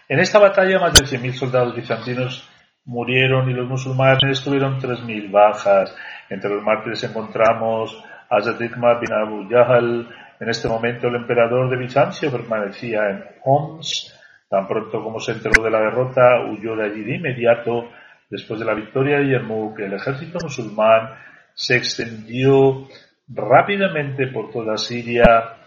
En 0.07 0.19
esta 0.19 0.39
batalla 0.39 0.79
más 0.79 0.93
de 0.93 1.03
100.000 1.03 1.33
soldados 1.33 1.75
bizantinos 1.75 2.49
murieron 2.85 3.49
y 3.49 3.53
los 3.53 3.67
musulmanes 3.67 4.41
tuvieron 4.41 4.79
3.000 4.79 5.29
bajas. 5.29 5.93
Entre 6.29 6.49
los 6.49 6.63
mártires 6.63 7.03
encontramos 7.03 8.01
a 8.29 8.39
Zadikma 8.39 9.01
bin 9.01 9.11
Abu 9.11 9.49
Yahal. 9.49 10.07
En 10.39 10.49
este 10.49 10.69
momento 10.69 11.09
el 11.09 11.15
emperador 11.15 11.69
de 11.69 11.75
Bizancio 11.75 12.31
permanecía 12.31 13.01
en 13.09 13.21
Homs. 13.43 14.17
Tan 14.47 14.65
pronto 14.65 15.03
como 15.03 15.19
se 15.19 15.33
enteró 15.33 15.61
de 15.61 15.71
la 15.71 15.81
derrota, 15.81 16.45
huyó 16.49 16.77
de 16.77 16.85
allí 16.85 17.03
de 17.03 17.15
inmediato 17.17 17.89
Después 18.29 18.59
de 18.59 18.65
la 18.65 18.73
victoria 18.73 19.19
de 19.19 19.31
Yarmouk, 19.31 19.79
el 19.79 19.93
ejército 19.93 20.39
musulmán 20.41 21.15
se 21.53 21.77
extendió 21.77 22.87
rápidamente 23.27 24.27
por 24.27 24.51
toda 24.51 24.77
Siria, 24.77 25.57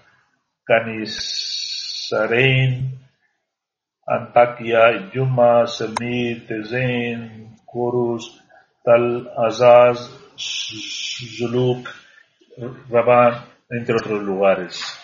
Canisarein, 0.65 1.79
Antakia, 4.07 5.11
Yuma, 5.13 5.67
Semir, 5.67 6.47
Tezen, 6.47 7.57
Kurus, 7.65 8.43
Tal 8.85 9.31
Azaz, 9.37 10.11
Zuluk, 10.37 11.89
Raban, 12.91 13.45
entre 13.71 13.95
otros 13.95 14.23
lugares. 14.23 14.98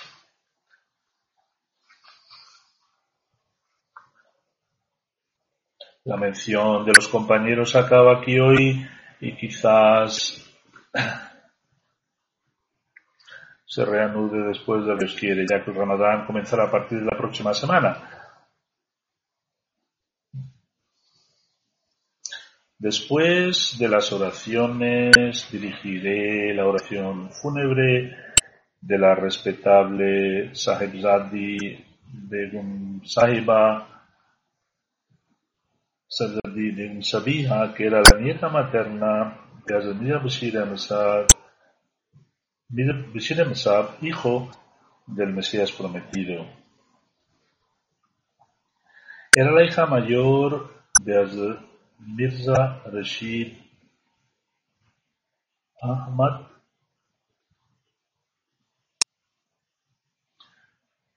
La 6.07 6.19
mención 6.19 6.85
de 6.85 6.93
los 6.95 7.09
compañeros 7.09 7.75
acaba 7.77 8.19
aquí 8.19 8.39
hoy 8.39 8.87
y 9.21 9.35
quizás 9.37 10.55
se 13.65 13.85
reanude 13.87 14.49
después 14.49 14.85
de 14.85 14.93
lo 14.93 14.99
que 14.99 15.07
quiere, 15.19 15.47
ya 15.49 15.65
que 15.65 15.71
el 15.71 15.77
Ramadán 15.79 16.27
comenzará 16.27 16.65
a 16.65 16.71
partir 16.71 16.99
de 16.99 17.07
la 17.07 17.17
próxima 17.17 17.55
semana. 17.55 18.07
Después 22.79 23.79
de 23.79 23.89
las 23.89 24.13
oraciones 24.13 25.49
dirigiré 25.51 26.53
la 26.53 26.67
oración 26.67 27.31
fúnebre 27.31 28.15
de 28.79 28.99
la 28.99 29.15
respetable 29.15 30.55
Sahibzadi 30.55 31.83
Begum 32.05 33.03
Sahiba 33.07 33.94
Sadruddin 36.17 37.03
Sabiha, 37.03 37.75
que 37.75 37.87
era 37.87 38.01
la 38.01 38.21
nieta 38.21 38.49
materna 38.49 39.37
de 39.67 39.77
Azamir 39.77 40.19
Bashir 40.23 40.55
Musab, 43.45 43.89
hijo 44.01 44.49
del 45.09 45.33
Mesías 45.33 45.73
prometido. 45.73 46.47
Era 49.35 49.51
la 49.51 49.65
hija 49.65 49.87
mayor 49.87 50.71
de 51.03 51.59
Mirza 51.99 52.81
Rashid 52.85 53.59
Ahmad, 55.83 56.47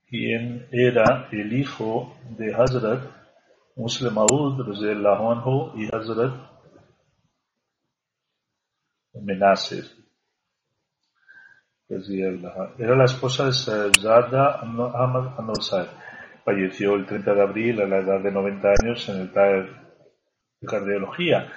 quien 0.08 0.68
era 0.72 1.30
el 1.32 1.54
hijo 1.54 2.18
de 2.36 2.56
Hazrat 2.56 3.27
Muslim 3.78 4.14
Maud 4.14 4.60
anhu 4.60 5.72
y 5.76 5.86
Hazrat 5.94 6.34
Menasir. 9.22 9.86
Era 11.88 12.96
la 12.96 13.06
esposa 13.06 13.46
de 13.46 13.52
Zada 13.54 14.62
Ahmad. 14.62 15.54
Falleció 16.44 16.96
el 16.96 17.06
30 17.06 17.34
de 17.34 17.42
abril 17.42 17.82
a 17.82 17.88
la 17.88 17.98
edad 18.00 18.20
de 18.22 18.32
90 18.32 18.68
años 18.82 19.10
en 19.10 19.22
el 19.22 19.32
taller 19.32 19.70
de 20.60 20.68
cardiología. 20.68 21.52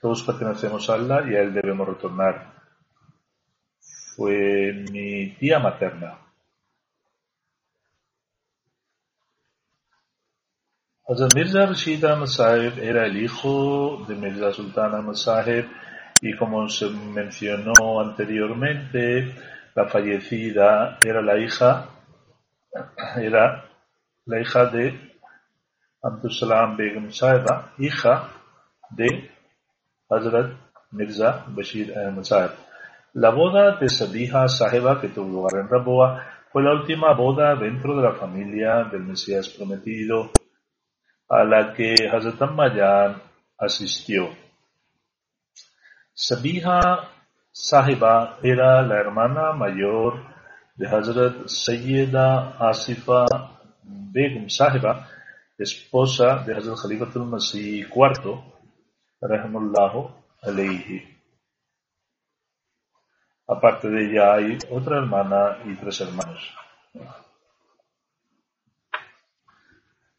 Todos 0.00 0.22
pertenecemos 0.22 0.88
a 0.88 0.94
Allah 0.94 1.30
y 1.30 1.34
a 1.34 1.42
él 1.42 1.52
debemos 1.52 1.88
retornar. 1.88 2.54
Fue 4.16 4.72
mi 4.90 5.36
tía 5.36 5.58
materna. 5.58 6.25
Hazrat 11.08 11.36
Mirza 11.36 11.66
Rashid 11.66 12.04
Ahmad 12.04 12.26
Sahib 12.26 12.80
era 12.82 13.06
el 13.06 13.16
hijo 13.16 14.04
de 14.08 14.16
Mirza 14.16 14.52
Sultan 14.52 14.92
Ahmad 14.92 15.14
Sahib 15.14 15.68
y 16.20 16.34
como 16.34 16.68
se 16.68 16.90
mencionó 16.90 18.00
anteriormente, 18.00 19.32
la 19.76 19.86
fallecida 19.86 20.98
era 21.06 21.22
la 21.22 21.38
hija, 21.38 21.90
era 23.18 23.66
la 24.24 24.40
hija 24.40 24.66
de 24.66 25.12
Abdul 26.02 26.32
Salam 26.32 26.76
Begum 26.76 27.12
Sahiba, 27.12 27.72
hija 27.78 28.28
de 28.90 29.30
Hazrat 30.10 30.54
Mirza 30.90 31.44
Bashir 31.46 31.96
Ahmed 31.96 32.24
Saeb. 32.24 32.50
La 33.12 33.30
boda 33.30 33.76
de 33.76 33.88
Sabiha 33.88 34.48
Sahiba 34.48 35.00
que 35.00 35.10
tuvo 35.10 35.28
lugar 35.28 35.60
en 35.60 35.68
Raboa 35.68 36.24
fue 36.50 36.64
la 36.64 36.72
última 36.72 37.14
boda 37.14 37.54
dentro 37.54 37.96
de 37.96 38.02
la 38.02 38.14
familia 38.14 38.88
del 38.90 39.04
Mesías 39.04 39.48
prometido 39.50 40.32
a 41.28 41.44
la 41.44 41.72
que 41.74 41.94
Hazrat 42.10 42.50
Mayan 42.50 43.22
asistió. 43.58 44.28
Sabiha 46.14 47.10
Sahiba 47.52 48.38
era 48.42 48.82
la 48.82 48.96
hermana 48.96 49.52
mayor 49.52 50.22
de 50.76 50.86
Hazrat 50.86 51.48
Sayyida 51.48 52.56
Asifa 52.58 53.26
Begum 53.82 54.48
Sahiba, 54.48 55.08
esposa 55.58 56.44
de 56.44 56.54
Hazrat 56.54 56.78
Khalifatul 56.78 57.24
Masih 57.24 57.88
IV, 57.88 58.42
rahimullahu 59.20 60.10
alayhi. 60.42 61.16
Aparte 63.48 63.88
de 63.88 64.10
ella 64.10 64.34
hay 64.34 64.58
otra 64.70 64.98
hermana 64.98 65.58
y 65.64 65.74
tres 65.76 66.00
hermanos. 66.00 66.42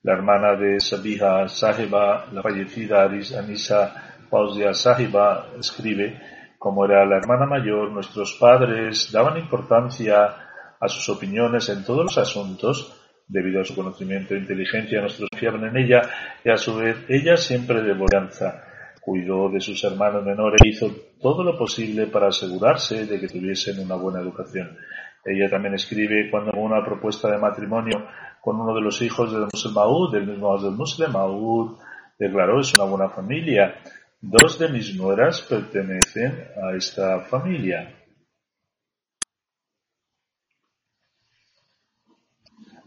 La 0.03 0.13
hermana 0.13 0.55
de 0.55 0.79
Sabiha 0.79 1.47
Sahiba, 1.47 2.27
la 2.31 2.41
fallecida 2.43 3.03
Anisa 3.03 4.19
Fauzia 4.29 4.73
Sahiba, 4.73 5.47
escribe, 5.59 6.19
como 6.59 6.85
era 6.85 7.05
la 7.05 7.17
hermana 7.17 7.45
mayor, 7.45 7.91
nuestros 7.91 8.37
padres 8.39 9.11
daban 9.11 9.37
importancia 9.37 10.35
a 10.79 10.87
sus 10.87 11.09
opiniones 11.09 11.67
en 11.69 11.83
todos 11.83 12.03
los 12.03 12.17
asuntos, 12.19 12.93
debido 13.27 13.59
a 13.59 13.65
su 13.65 13.75
conocimiento 13.75 14.35
e 14.35 14.39
inteligencia, 14.39 15.01
nuestros 15.01 15.29
fiaban 15.35 15.65
en 15.65 15.77
ella, 15.77 16.01
y 16.45 16.51
a 16.51 16.57
su 16.57 16.75
vez 16.75 16.97
ella 17.09 17.35
siempre 17.35 17.81
de 17.81 17.93
bonanza 17.93 18.63
cuidó 19.01 19.49
de 19.49 19.61
sus 19.61 19.83
hermanos 19.83 20.23
menores 20.25 20.61
e 20.63 20.67
hizo 20.67 20.91
todo 21.21 21.41
lo 21.41 21.57
posible 21.57 22.07
para 22.07 22.27
asegurarse 22.27 23.05
de 23.05 23.19
que 23.19 23.27
tuviesen 23.27 23.79
una 23.79 23.95
buena 23.95 24.19
educación. 24.19 24.77
Ella 25.23 25.49
también 25.49 25.75
escribe 25.75 26.29
cuando 26.29 26.51
una 26.59 26.83
propuesta 26.83 27.31
de 27.31 27.37
matrimonio 27.37 28.05
con 28.47 28.61
uno 28.61 28.73
de 28.73 28.79
los 28.79 29.01
hijos 29.01 29.29
del 29.29 29.41
Muslim 29.41 29.73
Maud, 29.73 30.13
del 30.13 30.25
mismo 30.25 30.57
del 30.57 30.71
Muslim 30.71 31.11
Maud, 31.11 31.77
declaró 32.17 32.61
es 32.61 32.73
una 32.77 32.85
buena 32.85 33.09
familia. 33.09 33.75
Dos 34.21 34.57
de 34.57 34.69
mis 34.69 34.95
nueras 34.95 35.41
pertenecen 35.41 36.47
a 36.63 36.73
esta 36.73 37.19
familia. 37.25 37.93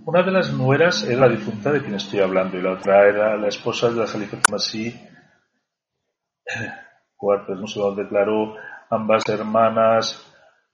Una 0.06 0.22
de 0.22 0.30
las 0.30 0.50
nueras 0.50 1.06
era 1.06 1.28
la 1.28 1.28
difunta 1.28 1.70
de 1.72 1.82
quien 1.82 1.96
estoy 1.96 2.20
hablando 2.20 2.56
y 2.56 2.62
la 2.62 2.72
otra 2.72 3.06
era 3.06 3.36
la 3.36 3.48
esposa 3.48 3.90
de 3.90 3.96
la 3.96 4.06
Jalifa 4.06 4.38
Masí 4.50 4.98
Cuarto, 7.16 7.52
el 7.52 7.58
musulmán 7.58 7.96
declaró, 7.96 8.56
ambas 8.88 9.28
hermanas 9.28 10.26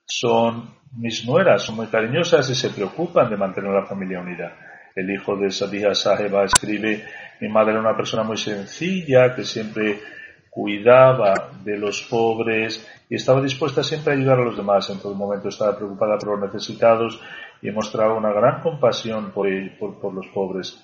son 0.07 0.77
mis 0.93 1.27
nueras, 1.27 1.63
son 1.63 1.75
muy 1.75 1.89
cariñosas 1.89 2.49
y 2.51 2.55
se 2.55 2.71
preocupan 2.71 3.29
de 3.29 3.37
mantener 3.37 3.73
la 3.73 3.85
familia 3.85 4.21
unida. 4.21 4.57
El 4.97 5.11
hijo 5.11 5.37
de 5.37 5.51
Sabiha 5.51 5.95
Saheba 5.95 6.45
escribe, 6.45 7.05
mi 7.43 7.49
madre 7.51 7.73
era 7.73 7.81
una 7.81 7.95
persona 7.95 8.23
muy 8.23 8.39
sencilla 8.39 9.35
que 9.35 9.45
siempre 9.45 10.01
cuidaba 10.49 11.51
de 11.63 11.77
los 11.77 12.01
pobres 12.05 12.89
y 13.11 13.17
estaba 13.17 13.43
dispuesta 13.43 13.83
siempre 13.83 14.15
a 14.15 14.17
ayudar 14.17 14.39
a 14.39 14.45
los 14.45 14.57
demás. 14.57 14.89
En 14.89 14.99
todo 14.99 15.15
momento 15.15 15.51
estaba 15.51 15.77
preocupada 15.77 16.17
por 16.17 16.31
los 16.31 16.51
necesitados 16.51 17.21
y 17.61 17.71
mostraba 17.71 18.15
una 18.15 18.33
gran 18.33 18.63
compasión 18.63 19.33
por, 19.33 19.47
por 19.79 20.15
los 20.15 20.29
pobres. 20.29 20.83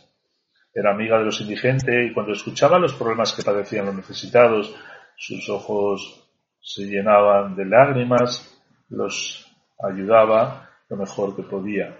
Era 0.74 0.90
amiga 0.90 1.18
de 1.18 1.24
los 1.24 1.40
indigentes 1.40 2.10
y 2.10 2.12
cuando 2.12 2.34
escuchaba 2.34 2.78
los 2.78 2.92
problemas 2.92 3.32
que 3.32 3.42
padecían 3.42 3.86
los 3.86 3.94
necesitados, 3.94 4.76
sus 5.16 5.48
ojos 5.48 6.28
se 6.60 6.82
llenaban 6.82 7.56
de 7.56 7.64
lágrimas, 7.64 8.62
los 8.90 9.50
ayudaba 9.82 10.68
lo 10.90 10.98
mejor 10.98 11.34
que 11.34 11.44
podía. 11.44 11.96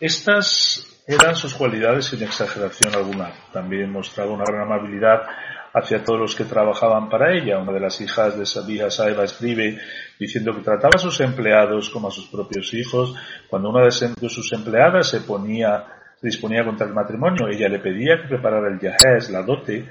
Estas 0.00 1.02
eran 1.08 1.34
sus 1.34 1.54
cualidades 1.54 2.06
sin 2.06 2.22
exageración 2.22 2.94
alguna. 2.94 3.32
También 3.52 3.90
mostraba 3.90 4.30
una 4.30 4.44
gran 4.44 4.62
amabilidad 4.62 5.22
hacia 5.74 6.04
todos 6.04 6.20
los 6.20 6.34
que 6.36 6.44
trabajaban 6.44 7.08
para 7.08 7.34
ella. 7.34 7.58
Una 7.58 7.72
de 7.72 7.80
las 7.80 8.00
hijas 8.00 8.38
de 8.38 8.46
Sabia 8.46 8.90
Saeva 8.90 9.24
escribe 9.24 9.78
diciendo 10.20 10.54
que 10.54 10.62
trataba 10.62 10.92
a 10.94 10.98
sus 10.98 11.20
empleados 11.20 11.90
como 11.90 12.08
a 12.08 12.10
sus 12.12 12.28
propios 12.28 12.72
hijos. 12.74 13.14
Cuando 13.48 13.70
una 13.70 13.84
de 13.84 13.90
sus 13.90 14.52
empleadas 14.52 15.08
se 15.08 15.22
ponía, 15.22 15.84
se 16.20 16.28
disponía 16.28 16.64
contra 16.64 16.86
el 16.86 16.94
matrimonio, 16.94 17.48
ella 17.48 17.68
le 17.68 17.80
pedía 17.80 18.22
que 18.22 18.28
preparara 18.28 18.68
el 18.68 18.78
yahez, 18.78 19.30
la 19.30 19.42
dote, 19.42 19.88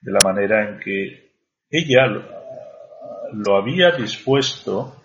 de 0.00 0.12
la 0.12 0.20
manera 0.22 0.68
en 0.68 0.80
que 0.80 1.30
ella 1.70 2.06
lo, 3.32 3.56
había 3.56 3.92
dispuesto 3.92 5.02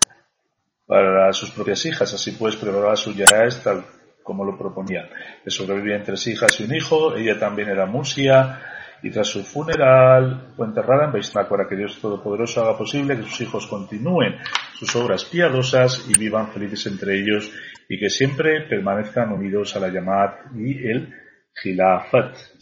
para 0.86 1.32
sus 1.32 1.50
propias 1.52 1.86
hijas. 1.86 2.12
Así 2.12 2.32
pues, 2.32 2.56
preparaba 2.56 2.96
su 2.96 3.14
yahez 3.14 3.62
tal 3.62 3.84
como 4.22 4.44
lo 4.44 4.56
proponía. 4.56 5.08
Le 5.44 5.50
sobrevivían 5.50 6.04
tres 6.04 6.26
hijas 6.26 6.58
y 6.60 6.64
un 6.64 6.74
hijo. 6.74 7.16
Ella 7.16 7.38
también 7.38 7.68
era 7.68 7.86
musia 7.86 8.60
y 9.02 9.10
tras 9.10 9.28
su 9.28 9.42
funeral 9.42 10.52
fue 10.56 10.66
enterrada 10.66 11.06
en 11.06 11.12
Beisnak 11.12 11.48
para 11.48 11.66
que 11.68 11.76
Dios 11.76 12.00
Todopoderoso 12.00 12.62
haga 12.62 12.78
posible 12.78 13.16
que 13.16 13.24
sus 13.24 13.40
hijos 13.40 13.66
continúen 13.66 14.36
sus 14.74 14.94
obras 14.96 15.24
piadosas 15.24 16.06
y 16.08 16.18
vivan 16.18 16.52
felices 16.52 16.86
entre 16.86 17.18
ellos 17.18 17.52
y 17.88 17.98
que 17.98 18.08
siempre 18.08 18.62
permanezcan 18.68 19.32
unidos 19.32 19.74
a 19.76 19.80
la 19.80 19.92
Yamat 19.92 20.54
y 20.54 20.88
el 20.88 21.12
Khilafat. 21.52 22.61